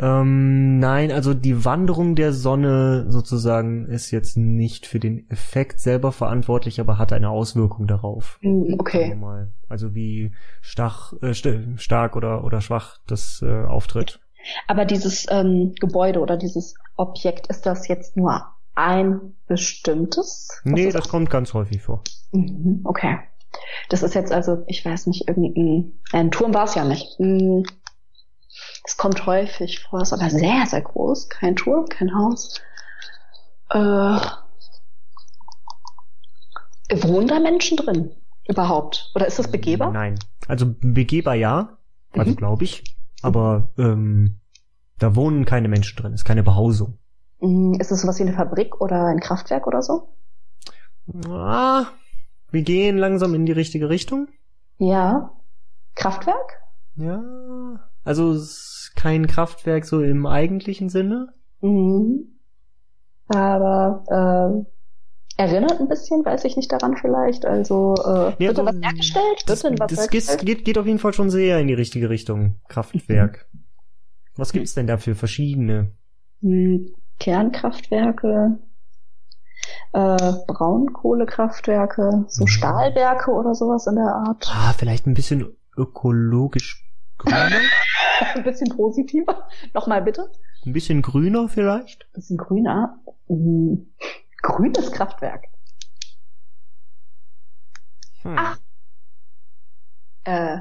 [0.00, 6.10] Ähm, nein, also die Wanderung der Sonne sozusagen ist jetzt nicht für den Effekt selber
[6.10, 8.38] verantwortlich, aber hat eine Auswirkung darauf.
[8.40, 9.14] Hm, Okay.
[9.68, 14.20] Also wie stach, äh, st stark oder, oder schwach das äh, auftritt.
[14.68, 18.42] Aber dieses ähm, Gebäude oder dieses Objekt, ist das jetzt nur
[18.74, 20.48] ein bestimmtes?
[20.64, 22.02] Was Nee, das kommt ganz häufig vor.
[22.32, 23.18] Mhm, Okay.
[23.90, 27.18] Das ist jetzt also, ich weiß nicht, irgendein ein Turm war es ja nicht.
[28.84, 31.28] Es kommt häufig vor, ist aber sehr, sehr groß.
[31.28, 32.60] Kein Turm, kein Haus.
[33.70, 34.18] Äh,
[36.94, 38.10] wohnen da Menschen drin?
[38.48, 39.10] Überhaupt?
[39.14, 39.92] Oder ist das begehbar?
[39.92, 40.18] Nein.
[40.48, 41.78] Also begehbar ja,
[42.12, 42.36] also Mhm.
[42.36, 42.96] glaube ich.
[43.22, 44.40] Aber ähm,
[44.98, 46.98] da wohnen keine Menschen drin, ist keine Behausung.
[47.42, 50.08] Hm, Ist es sowas wie eine Fabrik oder ein Kraftwerk oder so?
[51.28, 51.86] Ah,
[52.50, 54.28] wir gehen langsam in die richtige Richtung.
[54.78, 55.32] Ja.
[55.94, 56.60] Kraftwerk?
[56.96, 57.22] Ja.
[58.04, 61.28] Also es ist kein Kraftwerk so im eigentlichen Sinne.
[61.60, 62.28] Mhm.
[63.28, 64.66] Aber ähm,
[65.36, 67.46] erinnert ein bisschen, weiß ich nicht daran vielleicht.
[67.46, 69.44] Also äh, Nee, wird da was hergestellt?
[69.46, 70.46] Das, Wird was das geht, hergestellt?
[70.46, 72.56] geht, geht auf jeden Fall schon sehr in die richtige Richtung.
[72.68, 73.46] Kraftwerk.
[74.36, 75.92] Was gibt's denn da für verschiedene?
[76.42, 78.58] Hm, Kernkraftwerke,
[79.92, 82.48] äh, Braunkohlekraftwerke, so Mhm.
[82.48, 84.46] Stahlwerke oder sowas in der Art.
[84.50, 86.84] Ah, vielleicht ein bisschen ökologisch
[87.18, 87.50] grüner?
[88.34, 89.48] Ein bisschen positiver.
[89.74, 90.30] Nochmal bitte.
[90.64, 92.04] ein bisschen grüner vielleicht?
[92.04, 92.98] Ein bisschen grüner.
[93.28, 93.92] Hm,
[94.42, 95.46] grünes Kraftwerk.
[98.22, 98.36] Hm.
[98.38, 98.58] Ach.
[100.24, 100.58] Äh,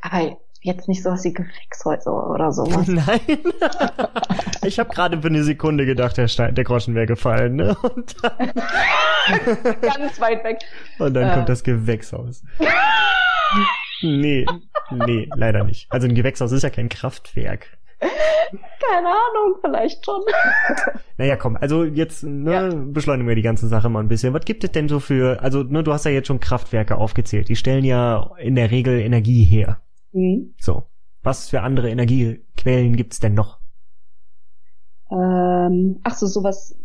[0.00, 2.86] aber jetzt nicht sowas wie Gewächshäuser oder sowas.
[2.88, 3.20] Nein.
[4.64, 7.56] ich habe gerade für eine Sekunde gedacht, der, Stein, der Groschen wäre gefallen.
[7.56, 7.76] Ne?
[7.82, 8.32] Und dann,
[9.80, 10.58] Ganz weit weg.
[10.98, 11.34] und dann Äh.
[11.34, 12.42] kommt das Gewächshaus.
[14.02, 14.44] nee,
[14.90, 15.86] nee, leider nicht.
[15.90, 17.66] Also ein Gewächshaus ist ja kein Kraftwerk.
[18.00, 20.22] Keine Ahnung, vielleicht schon.
[21.18, 22.68] Naja, komm, also jetzt ne, Ja.
[22.74, 24.32] beschleunigen wir die ganze Sache mal ein bisschen.
[24.34, 27.48] Was gibt es denn so für, also ne, du hast ja jetzt schon Kraftwerke aufgezählt.
[27.48, 29.78] Die stellen ja in der Regel Energie her.
[30.12, 30.54] Hm.
[30.60, 30.84] So.
[31.22, 33.58] Was für andere Energiequellen gibt's denn noch?
[35.10, 36.76] Ähm, ach so, sowas.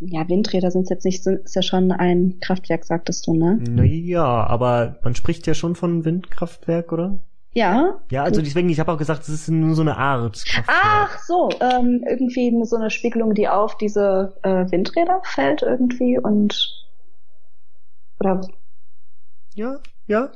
[0.00, 3.58] Ja, Windräder sind jetzt nicht, sind, ist ja schon ein Kraftwerk, sagtest du, ne?
[3.68, 7.18] Naja, aber man spricht ja schon von Windkraftwerk, oder?
[7.52, 7.98] Ja.
[8.10, 10.78] Ja, also deswegen, ich habe auch gesagt, es ist nur so eine Art Kraftwerk.
[10.80, 16.86] Ach so, ähm, irgendwie so eine Spiegelung, die auf diese äh, Windräder fällt irgendwie und
[18.20, 18.40] oder
[19.54, 20.30] Ja, ja.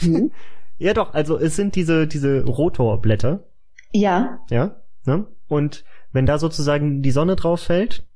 [0.00, 0.30] hm?
[0.78, 3.44] Ja doch, also es sind diese, diese Rotorblätter,
[3.92, 5.26] ja, ja, ne?
[5.48, 8.06] Und wenn da sozusagen die Sonne drauf fällt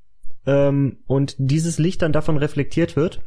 [0.46, 3.22] ähm, und dieses Licht dann davon reflektiert wird,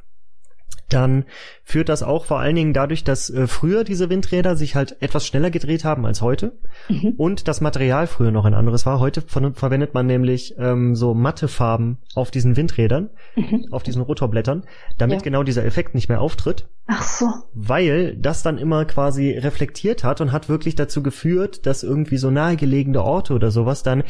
[0.90, 1.26] dann
[1.64, 5.26] führt das auch vor allen Dingen dadurch, dass äh, früher diese Windräder sich halt etwas
[5.26, 6.54] schneller gedreht haben als heute
[6.88, 7.14] mhm.
[7.18, 9.00] und das Material früher noch ein anderes war.
[9.00, 13.70] Heute ver verwendet man nämlich ähm, so matte Farben auf diesen Windrädern, Mhm.
[13.72, 14.66] auf diesen Rotorblättern,
[15.00, 15.24] damit Ja.
[15.24, 16.68] genau dieser Effekt nicht mehr auftritt.
[16.86, 21.82] ach so, weil das dann immer quasi reflektiert hat und hat wirklich dazu geführt, dass
[21.82, 24.04] irgendwie so nahegelegene Orte oder sowas dann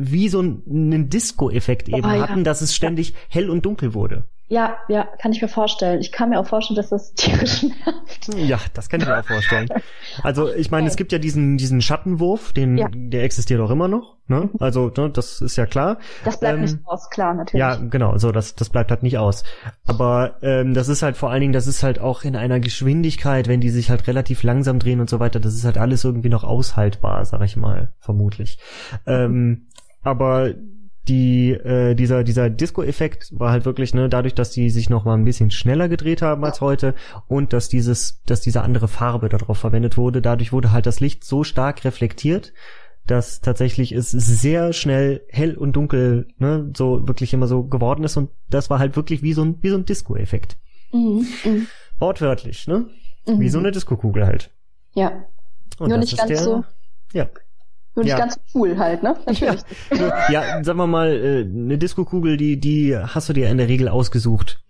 [0.00, 2.20] wie so einen Disco-Effekt eben Oh, ja.
[2.28, 4.24] hatten, dass es ständig hell und dunkel wurde.
[4.50, 6.00] ja, ja, kann ich mir vorstellen.
[6.00, 8.34] Ich kann mir auch vorstellen, dass das tierisch nervt.
[8.36, 9.68] Ja, das kann ich mir auch vorstellen.
[10.22, 12.88] Also ich meine, es gibt ja diesen diesen Schattenwurf, den Ja.
[12.92, 14.16] der existiert auch immer noch.
[14.30, 14.50] Ne?
[14.60, 15.98] Also ne, das ist ja klar.
[16.24, 17.60] Das bleibt Ähm, nicht aus, klar, natürlich.
[17.60, 19.42] Ja, genau, so, das, das bleibt halt nicht aus.
[19.86, 23.48] Aber ähm, das ist halt vor allen Dingen, das ist halt auch in einer Geschwindigkeit,
[23.48, 26.28] wenn die sich halt relativ langsam drehen und so weiter, das ist halt alles irgendwie
[26.28, 28.58] noch aushaltbar, sag ich mal, vermutlich.
[29.06, 29.67] Ähm,
[30.08, 30.54] aber
[31.06, 35.14] die, äh, dieser, dieser Disco-Effekt war halt wirklich, ne, dadurch, dass die sich noch mal
[35.14, 36.94] ein bisschen schneller gedreht haben als heute
[37.28, 41.24] und dass dieses, dass diese andere Farbe darauf verwendet wurde, dadurch wurde halt das Licht
[41.24, 42.52] so stark reflektiert,
[43.06, 48.18] dass tatsächlich es sehr schnell hell und dunkel, ne, so wirklich immer so geworden ist
[48.18, 50.58] und das war halt wirklich wie so ein, wie so ein Disco-Effekt.
[50.92, 51.26] Mhm.
[51.44, 51.66] Mhm.
[51.98, 52.86] Wortwörtlich, ne?
[53.26, 53.40] Mhm.
[53.40, 54.50] Wie so eine Disco-Kugel halt.
[54.94, 55.24] Ja,
[55.78, 56.64] Und Nur nicht ganz der, so-
[57.14, 57.28] Ja.
[57.98, 58.18] Nur nicht Ja.
[58.18, 59.16] ganz cool halt, ne?
[59.26, 59.60] Natürlich.
[59.90, 63.68] Nur, ja, sagen wir mal, äh, eine Disco-Kugel, die, die hast du dir in der
[63.68, 64.60] Regel ausgesucht.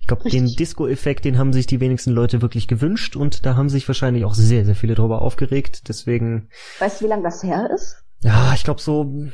[0.00, 0.46] Ich glaube, den.
[0.46, 4.34] Disco-Effekt, den haben sich die wenigsten Leute wirklich gewünscht und da haben sich wahrscheinlich auch
[4.34, 5.88] sehr, sehr viele drüber aufgeregt.
[5.88, 7.96] Deswegen, Weißt du, wie lange das her ist?
[8.22, 9.26] ja, ich glaube so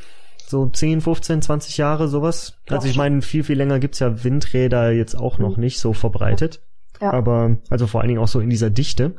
[0.46, 2.54] So 10, 15, 20 Jahre, sowas.
[2.68, 5.62] Also ich meine, viel, viel länger gibt's ja Windräder jetzt auch noch Mhm.
[5.64, 6.60] nicht so verbreitet.
[7.00, 7.12] Ja.
[7.12, 9.16] Aber, also vor allen Dingen auch so in dieser Dichte.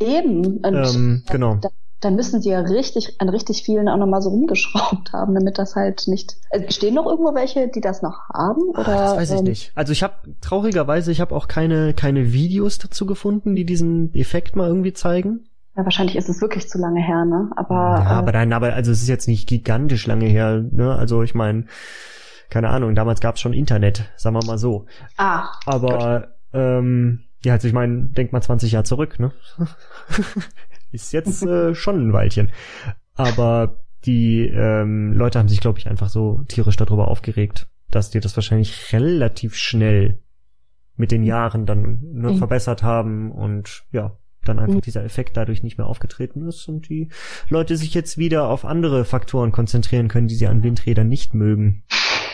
[0.00, 0.58] Eben.
[0.58, 1.56] Und Ähm, genau.
[1.56, 1.68] da,
[2.00, 5.76] dann müssen sie ja richtig, an richtig vielen auch nochmal so rumgeschraubt haben, damit das
[5.76, 6.36] halt nicht.
[6.50, 8.62] Also stehen noch irgendwo welche, die das noch haben?
[8.70, 9.72] Oder, Ah, das weiß ich ähm, nicht.
[9.74, 14.56] Also ich habe traurigerweise, ich habe auch keine keine Videos dazu gefunden, die diesen Effekt
[14.56, 15.44] mal irgendwie zeigen.
[15.76, 17.50] Ja, wahrscheinlich ist es wirklich zu lange her, ne?
[17.56, 20.64] Aber, ja, äh, aber dann, aber also es ist jetzt nicht gigantisch lange her.
[20.70, 20.94] Ne?
[20.94, 21.66] Also ich meine,
[22.48, 22.94] keine Ahnung.
[22.94, 24.86] Damals gab's schon Internet, sagen wir mal so.
[25.16, 29.32] ah, Aber ähm, ja, also ich meine, denk mal 20 Jahre zurück, ne?
[30.92, 32.50] Ist jetzt äh, schon ein Weilchen.
[33.14, 38.20] Aber die ähm, Leute haben sich, glaube ich, einfach so tierisch darüber aufgeregt, dass die
[38.20, 40.20] das wahrscheinlich relativ schnell
[40.96, 42.36] mit den Jahren dann ne, Mhm.
[42.38, 44.80] verbessert haben und ja, dann einfach Mhm.
[44.82, 47.08] dieser Effekt dadurch nicht mehr aufgetreten ist und die
[47.50, 51.82] Leute sich jetzt wieder auf andere Faktoren konzentrieren können, die sie an Windrädern nicht mögen.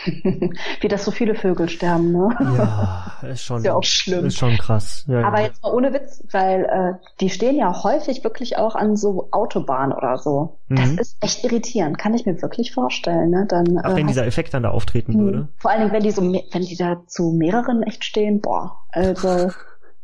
[0.81, 2.29] wie das so viele Vögel sterben, ne?
[2.57, 4.25] Ja, ist schon, Ist ja auch schlimm.
[4.25, 5.03] ist schon krass.
[5.07, 5.47] Ja, Aber ja.
[5.47, 9.91] jetzt mal ohne Witz, weil äh, die stehen ja häufig wirklich auch an so Autobahnen
[9.95, 10.57] oder so.
[10.69, 10.99] Das Mhm.
[10.99, 13.29] ist echt irritierend, kann ich mir wirklich vorstellen.
[13.29, 13.45] Ne?
[13.47, 15.19] Dann, Ach, wenn äh, dieser Effekt dann da auftreten Hm.
[15.19, 15.47] würde.
[15.57, 19.49] Vor allen Dingen, wenn die so, wenn die da zu mehreren echt stehen, boah, also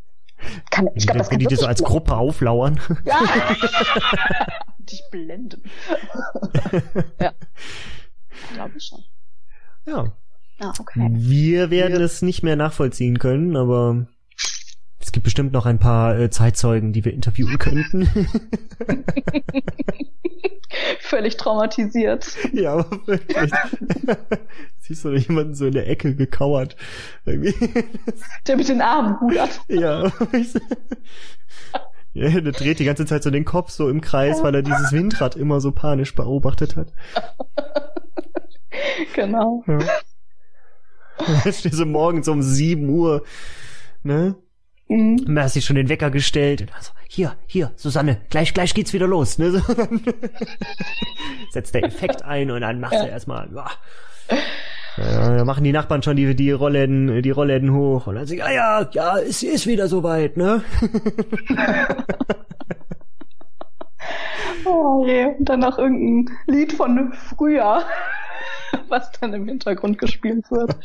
[0.71, 1.91] kann, ich glaube, das wenn kann die dir so als blenden.
[1.93, 2.79] Gruppe auflauern.
[3.05, 3.15] Ja.
[4.79, 5.63] Dich blenden.
[7.19, 7.31] ja.
[8.53, 8.99] Glaube ich schon.
[9.85, 10.11] Ja.
[10.59, 11.07] Ah, okay.
[11.11, 14.07] Wir werden es nicht mehr nachvollziehen können, aber
[14.99, 18.07] es gibt bestimmt noch ein paar äh, Zeitzeugen, die wir interviewen könnten.
[20.99, 22.25] Völlig traumatisiert.
[22.53, 23.51] ja, aber wirklich.
[24.79, 26.75] Siehst du da jemanden so in der Ecke gekauert.
[27.25, 29.61] Der mit den Armen rudert.
[29.67, 30.11] ja.
[32.15, 34.91] Ja, der dreht die ganze Zeit so den Kopf so im Kreis, weil er dieses
[34.91, 36.93] Windrad immer so panisch beobachtet hat.
[39.15, 39.63] Genau.
[39.67, 39.79] Ja.
[41.45, 43.23] Jetzt stehst du morgens um 7 Uhr,
[44.03, 44.35] ne?
[44.87, 45.25] Mhm.
[45.27, 46.61] Und da hast du schon den Wecker gestellt.
[46.61, 49.51] Und also, hier, hier, Susanne, gleich, gleich geht's wieder los, ne?
[49.67, 50.01] So, dann
[51.51, 53.69] Setzt der Effekt ein und dann machst du erstmal, ja.
[54.97, 58.41] Ja, da machen die Nachbarn schon die, die Rollläden, die Rollläden hoch und dann sagen,
[58.43, 60.63] ah ja, ja, es ist wieder soweit, ne?
[64.65, 65.25] Oh je.
[65.37, 67.83] Und dann noch irgendein Lied von früher,
[68.89, 70.75] was dann im Hintergrund gespielt wird.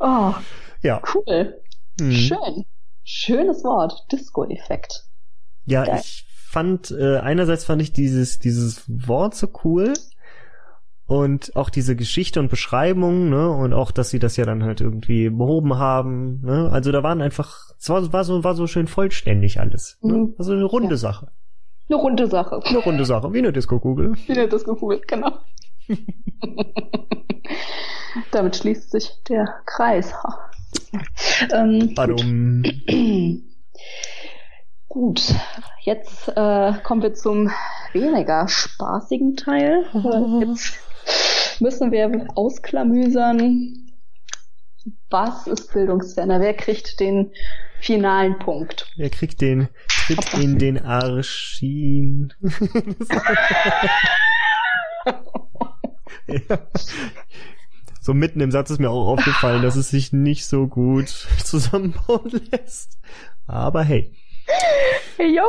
[0.00, 0.34] Oh,
[0.82, 1.00] Ja.
[1.14, 1.60] cool.
[2.00, 2.12] Hm.
[2.12, 2.64] Schön.
[3.04, 4.06] Schönes Wort.
[4.12, 5.04] Disco-Effekt.
[5.64, 5.98] Ja, Geil.
[6.00, 9.92] ich fand, äh, einerseits fand ich dieses, dieses Wort so cool
[11.06, 14.80] und auch diese Geschichte und Beschreibung, ne, und auch, dass sie das ja dann halt
[14.80, 18.86] irgendwie behoben haben, ne, also da waren einfach, es war, war so, war so schön
[18.86, 20.14] vollständig alles, ne?
[20.14, 20.34] Mhm.
[20.38, 20.96] also eine runde Ja.
[20.96, 21.28] Sache,
[21.90, 22.60] Eine runde Sache.
[22.64, 24.14] eine runde Sache, wie eine Disco-Kugel.
[24.26, 25.32] Wie eine Disco-Kugel, genau.
[28.30, 30.12] Damit schließt sich der Kreis.
[31.52, 31.94] ähm.
[34.88, 35.34] Gut,
[35.82, 37.50] jetzt äh, kommen wir zum
[37.92, 39.84] weniger spaßigen Teil.
[39.94, 43.92] Äh, Jetzt müssen wir ausklamüsern,
[45.10, 46.40] was ist bildungsferner?
[46.40, 47.32] Wer kriegt den
[47.80, 48.90] finalen Punkt?
[48.96, 49.68] Wer kriegt den
[50.08, 52.32] Tritt in den Arschin?
[56.26, 56.58] ja.
[58.00, 61.08] So mitten im Satz ist mir auch aufgefallen, dass es sich nicht so gut
[61.44, 62.98] zusammenbauen lässt.
[63.46, 64.14] Aber hey.
[65.18, 65.42] Hey, yo!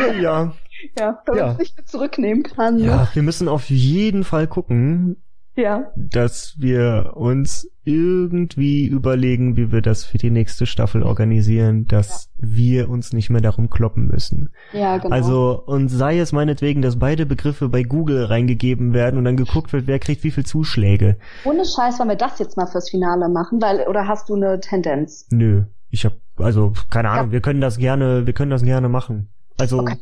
[0.00, 0.52] Ja, ja.
[0.98, 1.54] Ja, wenn Ja.
[1.54, 2.78] mehr zurücknehmen kann.
[2.78, 2.86] ne?
[2.86, 5.22] ja, wir müssen auf jeden Fall gucken,
[5.56, 5.92] ja.
[5.96, 12.88] dass wir uns irgendwie überlegen, wie wir das für die nächste Staffel organisieren, dass wir
[12.88, 14.50] uns nicht mehr darum kloppen müssen.
[14.72, 15.14] Ja, genau.
[15.14, 19.72] Also, und sei es meinetwegen, dass beide Begriffe bei Google reingegeben werden und dann geguckt
[19.72, 21.18] wird, wer kriegt wie viel Zuschläge.
[21.44, 24.60] Ohne Scheiß wollen wir das jetzt mal fürs Finale machen, weil, oder hast du eine
[24.60, 25.26] Tendenz?
[25.30, 29.28] Nö, ich hab, also, keine Ahnung, wir können das gerne, wir können das gerne machen.
[29.58, 29.96] Also, Okay.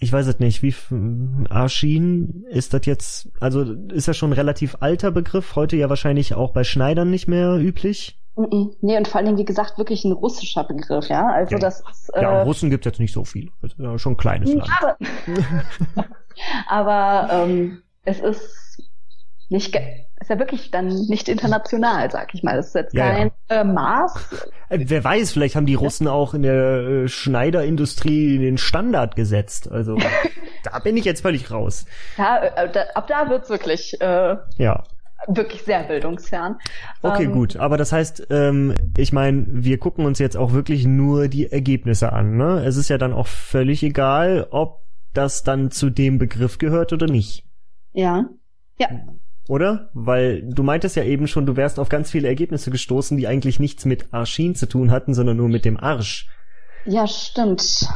[0.00, 0.74] Ich weiß es nicht, wie,
[1.50, 6.34] Arschin ist das jetzt, also, ist das schon ein relativ alter Begriff, heute ja wahrscheinlich
[6.34, 8.18] auch bei Schneidern nicht mehr üblich.
[8.80, 11.26] Nee, und vor allen Dingen, wie gesagt, wirklich ein russischer Begriff, ja.
[11.26, 11.58] Also Ja.
[11.58, 13.50] das ist äh, Ja, Russen gibt's jetzt nicht so viel.
[13.60, 14.70] Das ist ja schon ein kleines Land.
[14.80, 14.96] aber,
[16.68, 18.69] aber ähm, es ist
[19.50, 19.76] nicht
[20.20, 22.56] ist ja wirklich dann nicht international, sag ich mal.
[22.56, 24.46] Das ist jetzt Ja, kein Äh, Maß.
[24.68, 29.70] Äh, Wer weiß, vielleicht haben die Russen auch in der äh, Schneiderindustrie den Standard gesetzt.
[29.70, 29.96] Also,
[30.64, 31.86] da bin ich jetzt völlig raus.
[32.18, 34.84] Ja, äh, da, ab da wird's wirklich äh, Ja.
[35.26, 36.56] wirklich sehr bildungsfern.
[37.02, 37.56] Okay, Ähm, gut.
[37.56, 42.12] Aber das heißt, ähm, ich meine, wir gucken uns jetzt auch wirklich nur die Ergebnisse
[42.12, 42.36] an.
[42.36, 42.62] Ne?
[42.64, 44.82] Es ist ja dann auch völlig egal, ob
[45.14, 47.44] das dann zu dem Begriff gehört oder nicht.
[47.92, 48.26] Ja.
[48.78, 48.88] Ja.
[49.50, 49.90] Oder?
[49.94, 53.58] Weil du meintest ja eben schon, du wärst auf ganz viele Ergebnisse gestoßen, die eigentlich
[53.58, 56.28] nichts mit Arschin zu tun hatten, sondern nur mit dem Arsch.
[56.84, 57.88] Ja, stimmt.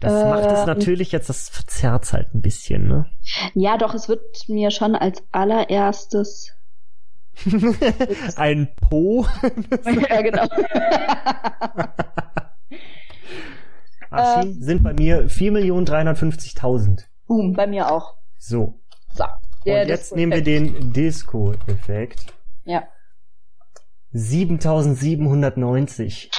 [0.00, 0.66] Das macht es Ähm.
[0.66, 3.06] natürlich jetzt, das verzerrt halt ein bisschen, ne?
[3.54, 6.52] Ja, doch, es wird mir schon als allererstes.
[8.36, 9.24] Ein Po.
[10.10, 10.46] ja, genau.
[14.10, 17.04] Arschin sind bei mir 4.350.000.
[17.26, 18.12] Boom, bei mir auch.
[18.38, 18.78] So.
[19.14, 19.24] So.
[19.64, 22.26] Der Und jetzt nehmen wir den Disco-Effekt.
[22.64, 22.84] Ja.
[24.12, 26.30] 7790.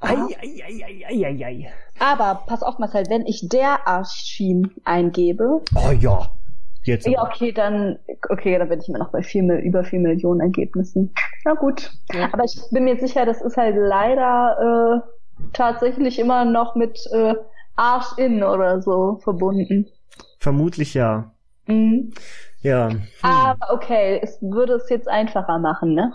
[0.00, 0.28] Ei, Aha.
[0.42, 1.72] ei, ei, ei, ei, ei, ei.
[1.98, 6.30] Aber pass auf, Marcel, wenn ich der Arschin eingebe, Oh ja.
[6.84, 7.06] Jetzt.
[7.06, 7.30] ja, aber.
[7.30, 11.12] okay, dann, okay, dann bin ich immer noch bei vier, über vier Millionen Ergebnissen.
[11.44, 11.90] Na gut.
[12.32, 15.06] Aber ich bin mir sicher, das ist halt leider äh,
[15.52, 17.34] tatsächlich immer noch mit äh,
[17.74, 19.88] Arsch in oder so verbunden.
[20.46, 21.32] Vermutlich ja.
[21.66, 22.12] Mhm.
[22.60, 22.90] Ja.
[22.90, 23.02] Hm.
[23.22, 26.12] Aber okay, es würde es jetzt einfacher machen, ne?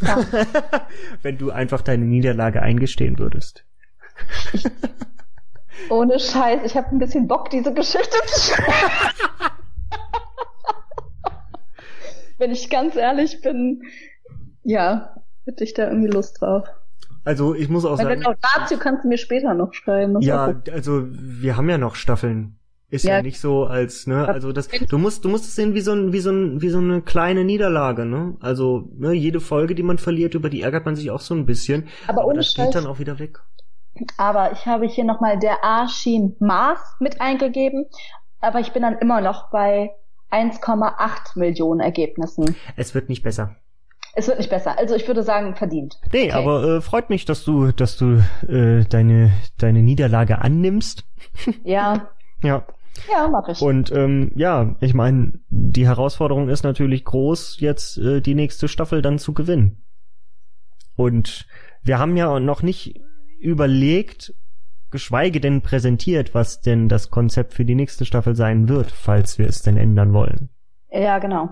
[1.22, 3.64] Wenn du einfach deine Niederlage eingestehen würdest.
[5.90, 9.52] Ohne Scheiß, ich habe ein bisschen Bock, diese Geschichte zu schreiben.
[12.38, 13.84] Wenn ich ganz ehrlich bin,
[14.64, 15.14] ja,
[15.44, 16.66] hätte ich da irgendwie Lust drauf.
[17.24, 20.20] Also ich muss auch Wenn sagen, du dazu kannst du mir später noch schreiben.
[20.20, 22.58] Ja, also wir haben ja noch Staffeln.
[22.90, 23.22] Ist ja, Ja.
[23.22, 26.12] nicht so als, ne, also das, du musst, du musst es sehen wie so ein,
[26.14, 28.36] wie so ein, wie so eine kleine Niederlage, ne?
[28.40, 31.44] Also, ne, jede Folge, die man verliert, über die ärgert man sich auch so ein
[31.44, 31.88] bisschen.
[32.06, 32.74] Aber ohne das geht Scheiß.
[32.74, 33.40] dann auch wieder weg.
[34.16, 37.86] Aber ich habe hier nochmal der Arschin Maß mit eingegeben.
[38.40, 39.90] Aber ich bin dann immer noch bei
[40.30, 42.54] 1,8 Millionen Ergebnissen.
[42.76, 43.56] Es wird nicht besser.
[44.14, 44.78] Es wird nicht besser.
[44.78, 45.98] Also ich würde sagen, verdient.
[46.12, 46.32] Nee, Okay.
[46.32, 51.04] aber äh, freut mich, dass du, dass du äh, deine, deine Niederlage annimmst.
[51.64, 52.08] Ja,
[52.42, 52.64] Ja.
[53.10, 53.60] Ja, mach ich.
[53.60, 59.02] Und ähm, ja, ich meine, die Herausforderung ist natürlich groß, jetzt äh, die nächste Staffel
[59.02, 59.82] dann zu gewinnen.
[60.96, 61.46] Und
[61.82, 63.00] wir haben ja noch nicht
[63.38, 64.34] überlegt,
[64.90, 69.46] geschweige denn präsentiert, was denn das Konzept für die nächste Staffel sein wird, falls wir
[69.46, 70.50] es denn ändern wollen.
[70.90, 71.50] Ja, genau.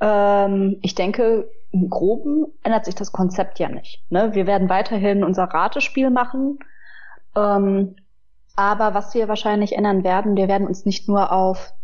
[0.00, 4.04] Ähm, ich denke, im Groben ändert sich das Konzept ja nicht.
[4.10, 4.34] Ne?
[4.34, 6.58] Wir werden weiterhin unser Ratespiel machen.
[7.36, 7.96] Ähm,
[8.56, 11.74] aber was wir wahrscheinlich ändern werden, wir werden uns nicht nur auf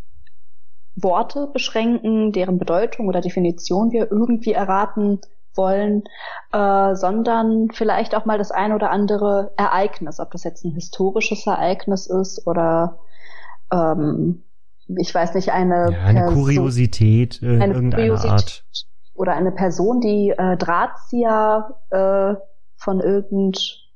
[0.96, 5.20] Worte beschränken, deren Bedeutung oder Definition wir irgendwie erraten
[5.54, 6.04] wollen,
[6.52, 11.46] äh, sondern vielleicht auch mal das ein oder andere Ereignis, ob das jetzt ein historisches
[11.46, 12.98] Ereignis ist oder
[13.72, 14.42] ähm,
[14.98, 18.64] ich weiß nicht, eine, Ja, eine Person- Kuriosität äh, eine irgendeiner Kuriosität Art.
[19.14, 22.35] oder eine Person, die äh, Drahtzieher äh,
[22.76, 23.87] von irgend,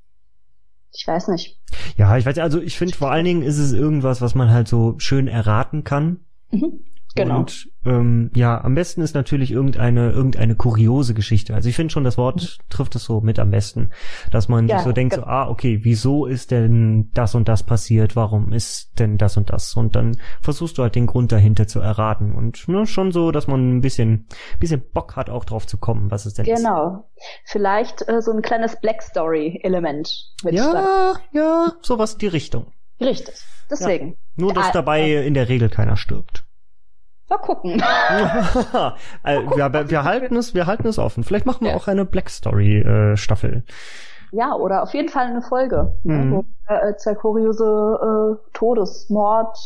[0.93, 1.61] ich weiß nicht.
[1.97, 4.69] Ja, ich weiß, also ich finde vor allen Dingen ist es irgendwas, was man halt
[4.69, 6.21] so schön erraten kann.
[6.51, 6.81] Mhm.
[7.17, 7.41] Genau.
[7.41, 11.55] Und ähm, ja, am besten ist natürlich irgendeine irgendeine kuriose Geschichte.
[11.55, 13.91] Also ich finde schon, das Wort trifft es so mit am besten,
[14.33, 14.71] dass man Mhm.
[14.71, 15.33] Ja, sich so denkt, so, genau.
[15.33, 18.17] ah, okay, wieso ist denn das und das passiert?
[18.17, 19.75] Warum ist denn das und das?
[19.75, 23.47] Und dann versuchst du halt den Grund dahinter zu erraten und ne, schon so, dass
[23.47, 24.27] man ein bisschen
[24.59, 26.57] bisschen Bock hat, auch drauf zu kommen, was es denn ist.
[26.59, 27.09] Genau.
[27.45, 30.11] Vielleicht äh, so ein kleines Black Story Element
[30.43, 30.55] mit.
[30.55, 32.73] Ja, ja, sowas in die Richtung.
[33.01, 33.35] Richtig.
[33.71, 34.17] Deswegen.
[34.37, 36.45] Nur, dass Ah, dabei in der Regel keiner stirbt.
[37.31, 37.83] Mal gucken.
[39.25, 41.25] Äh, wir, wir halten es, wir halten es offen.
[41.25, 41.77] Vielleicht machen wir Ja.
[41.77, 43.65] auch eine Black Story äh, Staffel.
[44.33, 45.97] ja, oder auf jeden Fall eine Folge.
[46.05, 46.33] Mhm.
[46.33, 49.57] Wo wir, äh, zwei kuriose äh, Todesmord,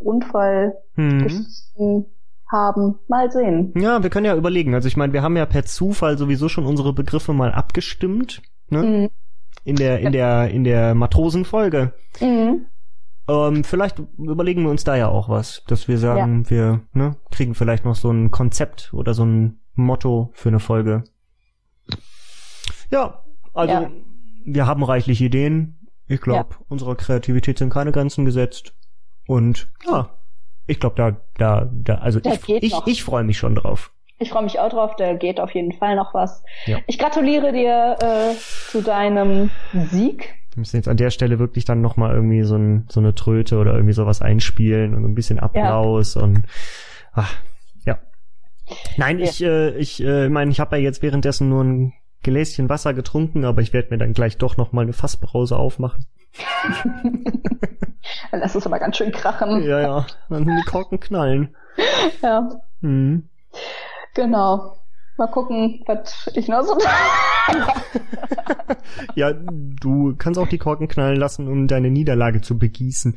[0.00, 1.22] Unfall, Hm.
[1.22, 2.06] Geschichten
[2.50, 2.98] haben.
[3.08, 3.72] Mal sehen.
[3.76, 4.74] Ja, wir können ja überlegen.
[4.74, 8.82] Also ich meine, wir haben ja per Zufall sowieso schon unsere Begriffe mal abgestimmt, ne?
[8.82, 9.10] Mhm.
[9.64, 11.92] In der in der in der Matrosenfolge.
[12.20, 12.66] Mhm.
[13.28, 17.54] Ähm, vielleicht überlegen wir uns da ja auch was, dass wir sagen, wir ne, kriegen
[17.54, 21.04] vielleicht noch so ein Konzept oder so ein Motto für eine Folge.
[22.90, 23.22] Ja,
[23.54, 23.90] also Ja.
[24.44, 25.76] wir haben reichlich Ideen.
[26.06, 28.74] Ich glaube, unserer Kreativität sind keine Grenzen gesetzt.
[29.28, 30.10] Und ja,
[30.66, 32.86] ich glaube, da, da, da, also Da ich, ich, noch.
[32.86, 33.92] ich freue mich schon drauf.
[34.18, 36.42] Ich freue mich auch drauf, da geht auf jeden Fall noch was.
[36.66, 36.78] Ja.
[36.88, 38.34] Ich gratuliere dir äh,
[38.70, 40.34] zu deinem Sieg.
[40.52, 43.58] Wir müssen jetzt an der Stelle wirklich dann nochmal irgendwie so, ein, so eine Tröte
[43.58, 46.42] oder irgendwie sowas einspielen und ein bisschen Applaus und
[47.12, 47.34] ach,
[47.84, 47.98] ja.
[48.96, 49.24] Nein, Ja.
[49.26, 51.92] ich, äh, ich äh, meine, ich habe ja jetzt währenddessen nur ein
[52.22, 56.04] Gläschen Wasser getrunken, aber ich werde mir dann gleich doch nochmal eine Fassbrause aufmachen.
[58.32, 59.62] Lass es aber ganz schön krachen.
[59.62, 61.54] Ja, ja, dann die Korken knallen.
[62.22, 63.28] Ja, Hm.
[64.14, 64.76] genau.
[65.20, 66.78] Mal gucken, was ich noch so.
[69.14, 73.16] Ja, du kannst auch die Korken knallen lassen, um deine Niederlage zu begießen.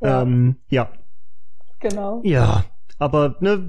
[0.00, 0.20] Ja.
[0.20, 0.90] Ähm, ja.
[1.80, 2.20] Genau.
[2.24, 2.64] Ja,
[2.98, 3.64] aber ne,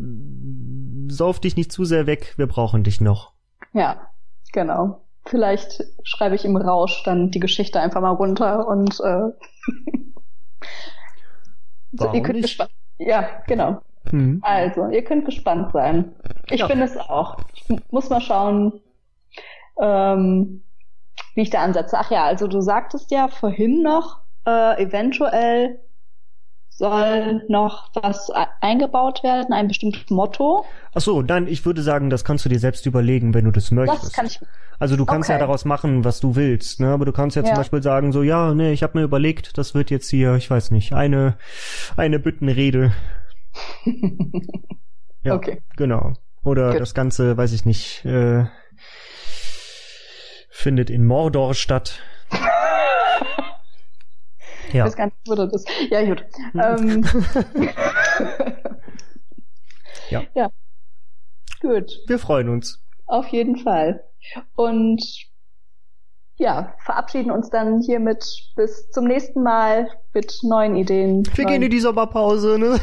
[1.08, 3.32] sauf dich nicht zu sehr weg, wir brauchen dich noch.
[3.72, 4.10] Ja,
[4.52, 5.06] genau.
[5.26, 9.30] Vielleicht schreibe ich im Rausch dann die Geschichte einfach mal runter und äh,
[11.94, 12.42] so, ihr könnt nicht?
[12.44, 12.72] gespannt.
[12.98, 13.82] Ja, genau.
[14.12, 14.40] Hm.
[14.44, 16.14] Also, ihr könnt gespannt sein.
[16.50, 16.68] Ich Ja.
[16.68, 17.38] bin es auch.
[17.54, 18.74] Ich mu- muss mal schauen,
[19.82, 20.62] ähm,
[21.36, 21.98] wie ich da ansetze.
[22.00, 25.80] Ach ja, also du sagtest ja vorhin noch, äh, eventuell
[26.70, 30.66] soll noch was e- eingebaut werden, ein bestimmtes Motto.
[30.94, 33.72] Ach so, nein, ich würde sagen, das kannst du dir selbst überlegen, wenn du das
[33.72, 34.04] möchtest.
[34.04, 34.40] Das kann ich.
[34.78, 35.44] Also du kannst ja Okay.
[35.46, 36.90] daraus machen, was du willst, ne?
[36.90, 37.56] Aber du kannst ja, zum Ja.
[37.58, 40.72] Beispiel sagen, so, ja, nee, ich habe mir überlegt, das wird jetzt hier, ich weiß
[40.72, 41.38] nicht, eine,
[41.96, 42.92] eine Büttenrede.
[45.24, 45.62] Ja, Okay.
[45.78, 46.14] genau.
[46.44, 46.82] Oder Gut.
[46.82, 48.46] das Ganze, weiß ich nicht, äh,
[50.50, 52.00] findet in Mordor statt.
[54.74, 54.90] Ja.
[54.90, 55.64] gar nicht, wo das.
[55.90, 56.26] Ja, gut.
[56.56, 57.06] ähm,
[60.10, 60.24] Ja.
[60.34, 60.50] Ja.
[61.62, 61.92] Gut.
[62.08, 62.84] Wir freuen uns.
[63.06, 64.04] Auf jeden Fall.
[64.56, 65.02] Und
[66.38, 68.26] ja, verabschieden uns dann hiermit
[68.56, 71.24] bis zum nächsten Mal mit neuen Ideen.
[71.34, 72.78] Wir neuen gehen in die Sommerpause, ne?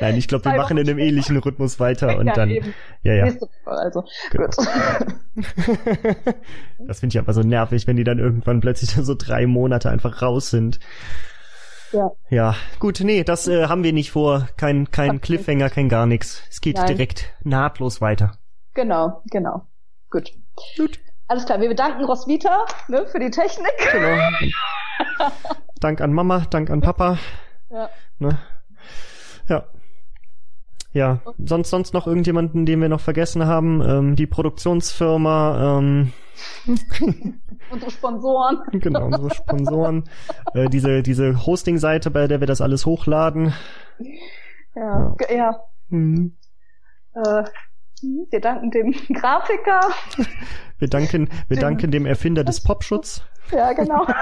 [0.00, 2.74] Nein, ich glaube, wir machen in einem ähnlichen Rhythmus weiter und Ja, dann, eben.
[3.02, 3.24] ja, ja.
[3.24, 4.04] Nächste Woche, also.
[4.30, 4.46] Genau.
[4.46, 4.56] Gut.
[6.86, 10.20] Das finde ich aber so nervig, wenn die dann irgendwann plötzlich so drei Monate einfach
[10.20, 10.78] raus sind.
[11.92, 12.10] Ja.
[12.28, 14.48] Ja, gut, nee, das äh, haben wir nicht vor.
[14.56, 15.20] Kein, kein.
[15.20, 16.42] Cliffhanger, kein gar nichts.
[16.50, 16.88] Es geht Nein.
[16.88, 18.36] direkt nahtlos weiter.
[18.74, 19.62] Genau, genau.
[20.10, 20.32] Gut.
[20.76, 21.00] Gut.
[21.34, 23.72] Alles klar, wir bedanken Roswitha ne, für die Technik.
[23.90, 24.16] Genau.
[25.80, 27.18] Dank an Mama, Dank an Papa.
[27.70, 27.90] Ja.
[28.20, 28.38] Ne?
[29.48, 29.64] Ja.
[30.92, 33.82] Ja, sonst sonst noch irgendjemanden, den wir noch vergessen haben?
[33.82, 36.12] Ähm, die Produktionsfirma, ähm,
[37.70, 38.58] Unsere Sponsoren.
[38.80, 40.04] genau, unsere Sponsoren,
[40.54, 43.52] äh, diese diese Hosting-Seite, bei der wir das alles hochladen.
[44.76, 45.56] Ja, ge- ja.
[45.90, 46.36] Hm.
[47.16, 47.42] Äh,
[48.30, 49.80] wir danken dem Grafiker.
[50.78, 54.06] Wir danken, wir Dem- danken dem Erfinder des Popschutz Ja, genau.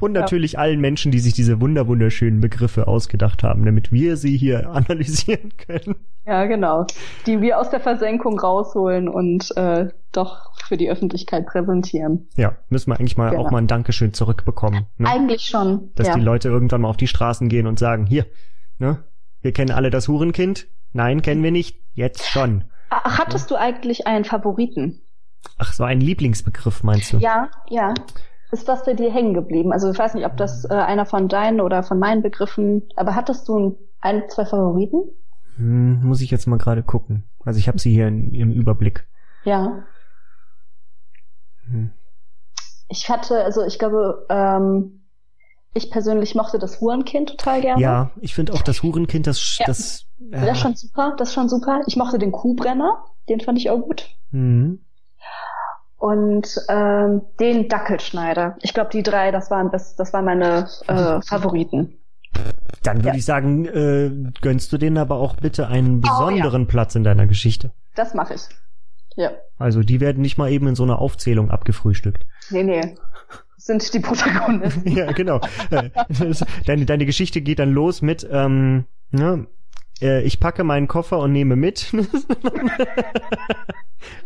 [0.00, 4.36] und natürlich allen Menschen, die sich diese wunder wunderschönen Begriffe ausgedacht haben, damit wir sie
[4.36, 5.96] hier analysieren können.
[6.26, 6.86] Ja, genau.
[7.26, 12.28] Die wir aus der Versenkung rausholen und äh, doch für die Öffentlichkeit präsentieren.
[12.36, 13.42] Ja, müssen wir eigentlich mal Genau.
[13.44, 14.86] auch mal ein Dankeschön zurückbekommen.
[14.98, 15.08] Ne?
[15.08, 15.90] Eigentlich schon.
[15.94, 16.14] Dass ja.
[16.14, 18.26] die Leute irgendwann mal auf die Straßen gehen und sagen, hier,
[18.78, 19.04] ne,
[19.42, 20.66] wir kennen alle das Hurenkind.
[20.94, 21.76] Nein, kennen wir nicht.
[21.92, 22.64] Jetzt schon.
[22.88, 25.02] Ah, Hattest du eigentlich einen Favoriten?
[25.58, 27.18] Ach, so ein Lieblingsbegriff meinst du?
[27.18, 27.92] Ja, ja.
[28.52, 29.72] Ist das bei dir hängen geblieben?
[29.72, 33.16] Also ich weiß nicht, ob das äh, einer von deinen oder von meinen Begriffen, aber
[33.16, 35.02] hattest du ein, ein zwei Favoriten?
[35.56, 37.24] Hm, muss ich jetzt mal gerade gucken.
[37.44, 39.06] Also ich habe sie hier in, im Überblick.
[39.42, 39.84] Ja.
[41.68, 41.90] Hm.
[42.88, 45.03] Ich hatte, also ich glaube, ähm,
[45.74, 47.82] ich persönlich mochte das Hurenkind total gerne.
[47.82, 49.66] Ja, ich finde auch das Hurenkind, das, Ja.
[49.66, 51.80] das, Das ist schon super, das ist schon super.
[51.86, 54.08] Ich mochte den Kuhbrenner, den fand ich auch gut.
[54.30, 54.80] hm.
[55.98, 58.56] Und ähm, den Dackelschneider.
[58.60, 61.96] Ich glaube, die drei, das waren das, das waren meine äh, Favoriten.
[62.82, 63.14] Dann würde Ja.
[63.14, 64.10] ich sagen, äh,
[64.42, 66.10] gönnst du denen aber auch bitte einen Oh, ja.
[66.26, 67.72] besonderen Platz in deiner Geschichte.
[67.94, 68.42] Das mache ich.
[69.16, 69.30] Ja.
[69.58, 72.26] Also die werden nicht mal eben in so einer Aufzählung abgefrühstückt.
[72.50, 72.96] Nee, nee.
[73.56, 74.88] Sind die Protagonisten.
[74.96, 75.40] ja, genau.
[76.66, 79.46] Deine, deine Geschichte geht dann los mit, ähm, ne,
[80.02, 81.92] äh, ich packe meinen Koffer und nehme mit.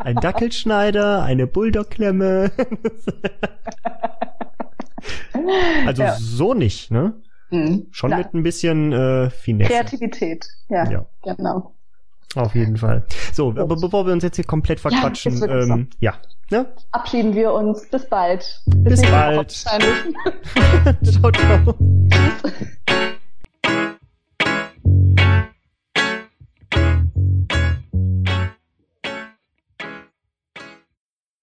[0.01, 2.51] Ein Dackelschneider, eine Bulldogklemme.
[5.87, 6.17] also Ja.
[6.19, 7.15] so nicht, ne?
[7.51, 7.87] Mhm.
[7.93, 9.71] Schon Na, mit ein bisschen äh, Finesse.
[9.71, 10.49] Kreativität.
[10.69, 11.07] Ja, Ja.
[11.23, 11.75] genau.
[12.35, 13.07] Auf jeden Fall.
[13.33, 16.15] So, aber bevor wir uns jetzt hier komplett verquatschen, ist wirklich ähm, ja,
[16.51, 16.67] ne?
[16.93, 17.89] Abschieden wir uns.
[17.89, 18.63] Bis bald.
[18.67, 19.37] Bis Woche bald.
[19.37, 20.15] wahrscheinlich.
[21.21, 21.75] ciao, ciao.
[22.11, 22.79] Tschüss.